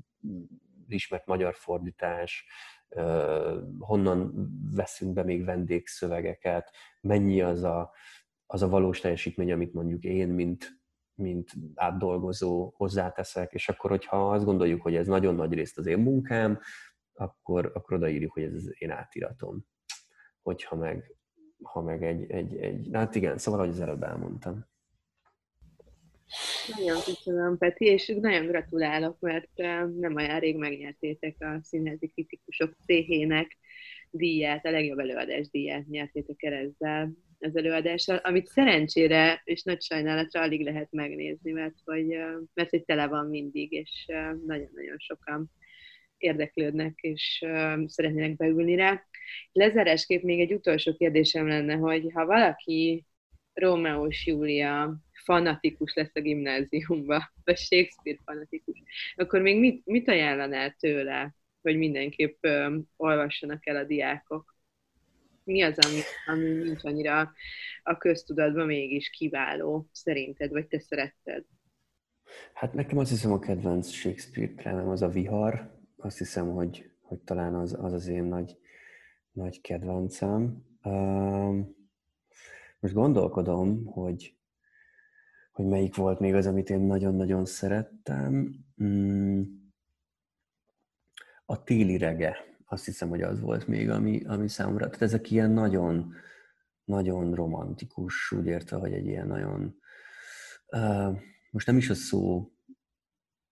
ismert 0.89 1.27
magyar 1.27 1.55
fordítás, 1.55 2.47
honnan 3.79 4.49
veszünk 4.75 5.13
be 5.13 5.23
még 5.23 5.45
vendégszövegeket, 5.45 6.71
mennyi 7.01 7.41
az 7.41 7.63
a, 7.63 7.93
az 8.47 8.63
a 8.63 8.69
valós 8.69 9.01
teljesítmény, 9.01 9.53
amit 9.53 9.73
mondjuk 9.73 10.05
én, 10.05 10.29
mint, 10.29 10.81
mint 11.15 11.53
átdolgozó 11.75 12.73
hozzáteszek, 12.77 13.53
és 13.53 13.69
akkor, 13.69 13.91
hogyha 13.91 14.31
azt 14.33 14.45
gondoljuk, 14.45 14.83
hogy 14.83 14.95
ez 14.95 15.07
nagyon 15.07 15.35
nagy 15.35 15.53
részt 15.53 15.79
az 15.79 15.87
én 15.87 15.99
munkám, 15.99 16.61
akkor, 17.13 17.71
akkor 17.75 17.97
odaírjuk, 17.97 18.33
hogy 18.33 18.43
ez 18.43 18.55
az 18.55 18.75
én 18.79 18.91
átiratom. 18.91 19.67
Hogyha 20.43 20.77
meg, 20.77 21.17
ha 21.63 21.83
meg 21.83 22.05
egy, 22.05 22.31
egy, 22.31 22.57
egy, 22.57 22.89
hát 22.93 23.15
igen, 23.15 23.39
szóval, 23.39 23.61
ahogy 23.61 23.73
az 23.73 23.81
előbb 23.81 24.03
elmondtam. 24.03 24.67
Nagyon 26.77 27.01
köszönöm, 27.05 27.59
Peti, 27.59 27.85
és 27.85 28.13
nagyon 28.21 28.47
gratulálok, 28.47 29.21
mert 29.21 29.57
nem 29.99 30.15
olyan 30.15 30.39
rég 30.39 30.57
megnyertétek 30.57 31.37
a 31.39 31.59
színházi 31.63 32.09
kritikusok 32.09 32.77
céhének 32.87 33.57
díját, 34.11 34.67
a 34.67 34.71
legjobb 34.71 34.99
előadás 34.99 35.51
díját 35.51 35.87
nyertétek 35.87 36.43
el 36.43 36.53
ezzel 36.53 37.13
az 37.39 37.57
előadással, 37.57 38.17
amit 38.17 38.47
szerencsére 38.47 39.41
és 39.45 39.63
nagy 39.63 39.83
sajnálatra 39.83 40.41
alig 40.41 40.65
lehet 40.65 40.93
megnézni, 40.93 41.53
mert 41.53 41.75
hogy, 41.85 42.07
mert 42.55 42.71
hogy 42.71 42.85
tele 42.85 43.07
van 43.07 43.27
mindig, 43.27 43.73
és 43.73 44.05
nagyon-nagyon 44.47 44.99
sokan 44.99 45.51
érdeklődnek, 46.17 46.99
és 47.01 47.45
szeretnének 47.87 48.37
beülni 48.37 48.75
rá. 48.75 49.03
Lezárásképp 49.53 50.23
még 50.23 50.41
egy 50.41 50.53
utolsó 50.53 50.95
kérdésem 50.95 51.49
lenne, 51.49 51.75
hogy 51.75 52.11
ha 52.15 52.27
valaki 52.27 53.05
Rómeós 53.53 54.27
Júlia 54.27 55.05
fanatikus 55.27 55.95
lesz 55.95 56.15
a 56.15 56.21
gimnáziumba, 56.21 57.33
vagy 57.45 57.57
Shakespeare 57.57 58.19
fanatikus, 58.25 58.83
akkor 59.17 59.41
még 59.41 59.59
mit, 59.59 59.87
mit 59.87 60.09
ajánlanál 60.09 60.75
tőle, 60.79 61.35
hogy 61.63 61.77
mindenképp 61.77 62.37
ö, 62.41 62.77
olvassanak 62.97 63.67
el 63.67 63.77
a 63.77 63.85
diákok? 63.85 64.55
Mi 65.45 65.63
az, 65.63 65.79
ami, 65.79 66.01
ami 66.27 66.49
nincs 66.49 66.85
annyira 66.85 67.33
a 67.83 67.97
köztudatban 67.97 68.67
mégis 68.67 69.11
kiváló 69.11 69.89
szerinted, 69.93 70.51
vagy 70.51 70.67
te 70.67 70.79
szeretted? 70.79 71.45
Hát 72.53 72.73
nekem 72.73 72.99
azt 72.99 73.11
hiszem 73.11 73.33
a 73.33 73.39
kedvenc 73.39 73.91
Shakespeare 73.91 74.53
drámám 74.53 74.89
az 74.89 75.03
a 75.03 75.09
vihar. 75.09 75.75
Azt 75.97 76.19
hiszem, 76.19 76.51
hogy, 76.51 76.91
hogy 77.01 77.19
talán 77.19 77.55
az 77.55 77.77
az, 77.81 77.93
az 77.93 78.07
én 78.07 78.25
nagy, 78.25 78.57
nagy 79.33 79.61
kedvencem. 79.61 80.65
Most 82.79 82.95
gondolkodom, 82.95 83.85
hogy 83.85 84.37
hogy 85.57 85.67
melyik 85.67 85.95
volt 85.95 86.21
még 86.21 86.35
az, 86.35 86.47
amit 86.47 86.71
én 86.71 86.81
nagyon-nagyon 86.81 87.45
szerettem. 87.45 88.55
Mm. 88.83 89.43
A 91.45 91.63
téli 91.63 91.97
rege, 91.97 92.37
azt 92.65 92.85
hiszem, 92.85 93.09
hogy 93.09 93.23
az 93.23 93.41
volt 93.41 93.67
még, 93.67 93.91
ami, 93.91 94.25
ami 94.25 94.49
számomra, 94.49 94.85
tehát 94.85 95.03
ezek 95.03 95.31
ilyen 95.31 95.51
nagyon, 95.51 96.15
nagyon 96.85 97.35
romantikus, 97.35 98.33
úgy 98.33 98.47
értve, 98.47 98.77
hogy 98.77 98.93
egy 98.93 99.07
ilyen 99.07 99.27
nagyon, 99.27 99.81
uh, 100.67 101.19
most 101.51 101.67
nem 101.67 101.77
is 101.77 101.91
a 101.91 101.95
szó, 101.95 102.53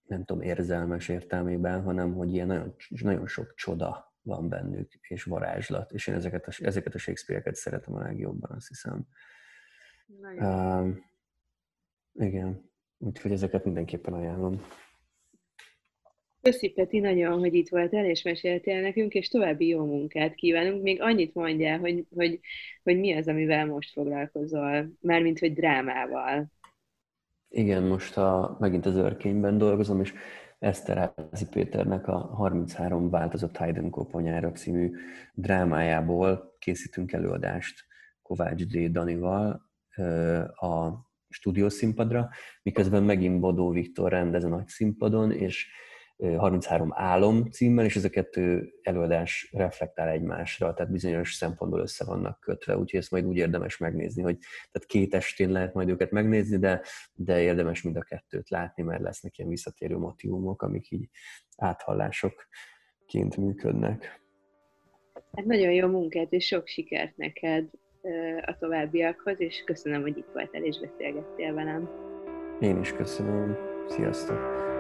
nem 0.07 0.25
tudom, 0.25 0.43
érzelmes 0.43 1.09
értelmében, 1.09 1.83
hanem 1.83 2.15
hogy 2.15 2.33
ilyen 2.33 2.47
nagyon, 2.47 2.75
nagyon 2.89 3.27
sok 3.27 3.55
csoda 3.55 4.17
van 4.23 4.49
bennük, 4.49 4.93
és 4.95 5.25
varázslat, 5.25 5.93
és 5.93 6.07
én 6.07 6.15
ezeket 6.15 6.47
a, 6.47 6.53
ezeket 6.65 6.95
a 6.95 6.99
Shakespeare-eket 6.99 7.55
szeretem 7.55 7.95
a 7.95 8.03
legjobban, 8.03 8.51
azt 8.51 8.69
hiszem. 8.69 9.07
Uh, 10.37 10.97
igen, 12.15 12.71
úgyhogy 12.99 13.33
ezeket 13.33 13.65
mindenképpen 13.65 14.15
ajánlom. 14.15 14.61
Köszi 16.45 16.69
Peti 16.69 16.99
nagyon, 16.99 17.39
hogy 17.39 17.55
itt 17.55 17.69
voltál 17.69 18.05
és 18.05 18.23
meséltél 18.23 18.81
nekünk, 18.81 19.13
és 19.13 19.29
további 19.29 19.67
jó 19.67 19.85
munkát 19.85 20.35
kívánunk. 20.35 20.83
Még 20.83 21.03
annyit 21.03 21.35
mondjál, 21.35 21.79
hogy, 21.79 22.07
hogy, 22.15 22.41
hogy 22.83 22.99
mi 22.99 23.13
az, 23.17 23.29
amivel 23.29 23.67
most 23.67 23.93
foglalkozol, 23.93 24.89
mármint, 25.01 25.39
hogy 25.39 25.53
drámával. 25.53 26.53
Igen, 27.49 27.83
most 27.83 28.17
a, 28.17 28.57
megint 28.61 28.87
az 28.87 28.97
örkényben 28.97 29.59
dolgozom, 29.59 30.01
és 30.01 30.13
Eszterázi 30.59 31.47
Péternek 31.51 32.09
a 32.09 32.19
33 32.19 33.11
változott 33.11 33.57
Haydn 33.57 33.91
koponyára 33.91 34.53
című 34.53 34.91
drámájából 35.35 36.57
készítünk 36.59 37.13
előadást 37.13 37.85
Kovács 38.23 38.65
D. 38.65 38.91
Danival 38.91 39.71
a 40.55 40.89
stúdiószínpadra, 41.35 42.29
miközben 42.63 43.03
megint 43.03 43.41
Bodó 43.41 43.71
Viktor 43.71 44.11
rendez 44.11 44.45
a 44.45 44.49
nagy 44.49 44.69
színpadon, 44.69 45.33
és 45.33 45.69
33 46.17 46.91
álom 46.95 47.51
címmel, 47.51 47.85
és 47.85 47.97
ez 47.97 48.05
a 48.05 48.11
kettő 48.11 48.73
előadás 48.83 49.51
reflektál 49.53 50.09
egymásra, 50.09 50.75
tehát 50.75 50.93
bizonyos 50.93 51.35
szempontból 51.35 51.81
össze 51.81 52.05
vannak 52.05 52.41
kötve, 52.41 52.77
úgyhogy 52.77 53.01
ezt 53.01 53.11
majd 53.11 53.25
úgy 53.25 53.37
érdemes 53.37 53.77
megnézni, 53.79 54.23
hogy 54.23 54.39
tehát 54.73 54.89
két 54.89 55.15
estén 55.15 55.51
lehet 55.51 55.75
majd 55.75 55.89
őket 55.89 56.11
megnézni, 56.11 56.59
de, 56.59 56.83
de 57.15 57.43
érdemes 57.43 57.83
mind 57.83 57.97
a 57.97 58.03
kettőt 58.03 58.51
látni, 58.51 58.83
mert 58.83 59.03
lesznek 59.03 59.39
ilyen 59.39 59.51
visszatérő 59.51 59.97
motivumok, 59.97 60.63
amik 60.63 60.91
így 60.91 61.09
áthallásokként 61.57 63.37
működnek. 63.37 64.23
Hát 65.33 65.45
nagyon 65.45 65.73
jó 65.73 65.89
munkát, 65.89 66.33
és 66.33 66.47
sok 66.47 66.67
sikert 66.67 67.17
neked 67.17 67.71
a 68.47 68.57
továbbiakhoz, 68.59 69.41
és 69.41 69.63
köszönöm, 69.67 70.03
hogy 70.03 70.17
itt 70.17 70.29
voltál 70.33 70.63
és 70.63 70.79
beszélgettél 70.79 71.55
velem. 71.55 71.89
Én 72.61 72.81
is 72.81 72.93
köszönöm. 72.93 73.57
Sziasztok! 73.89 74.73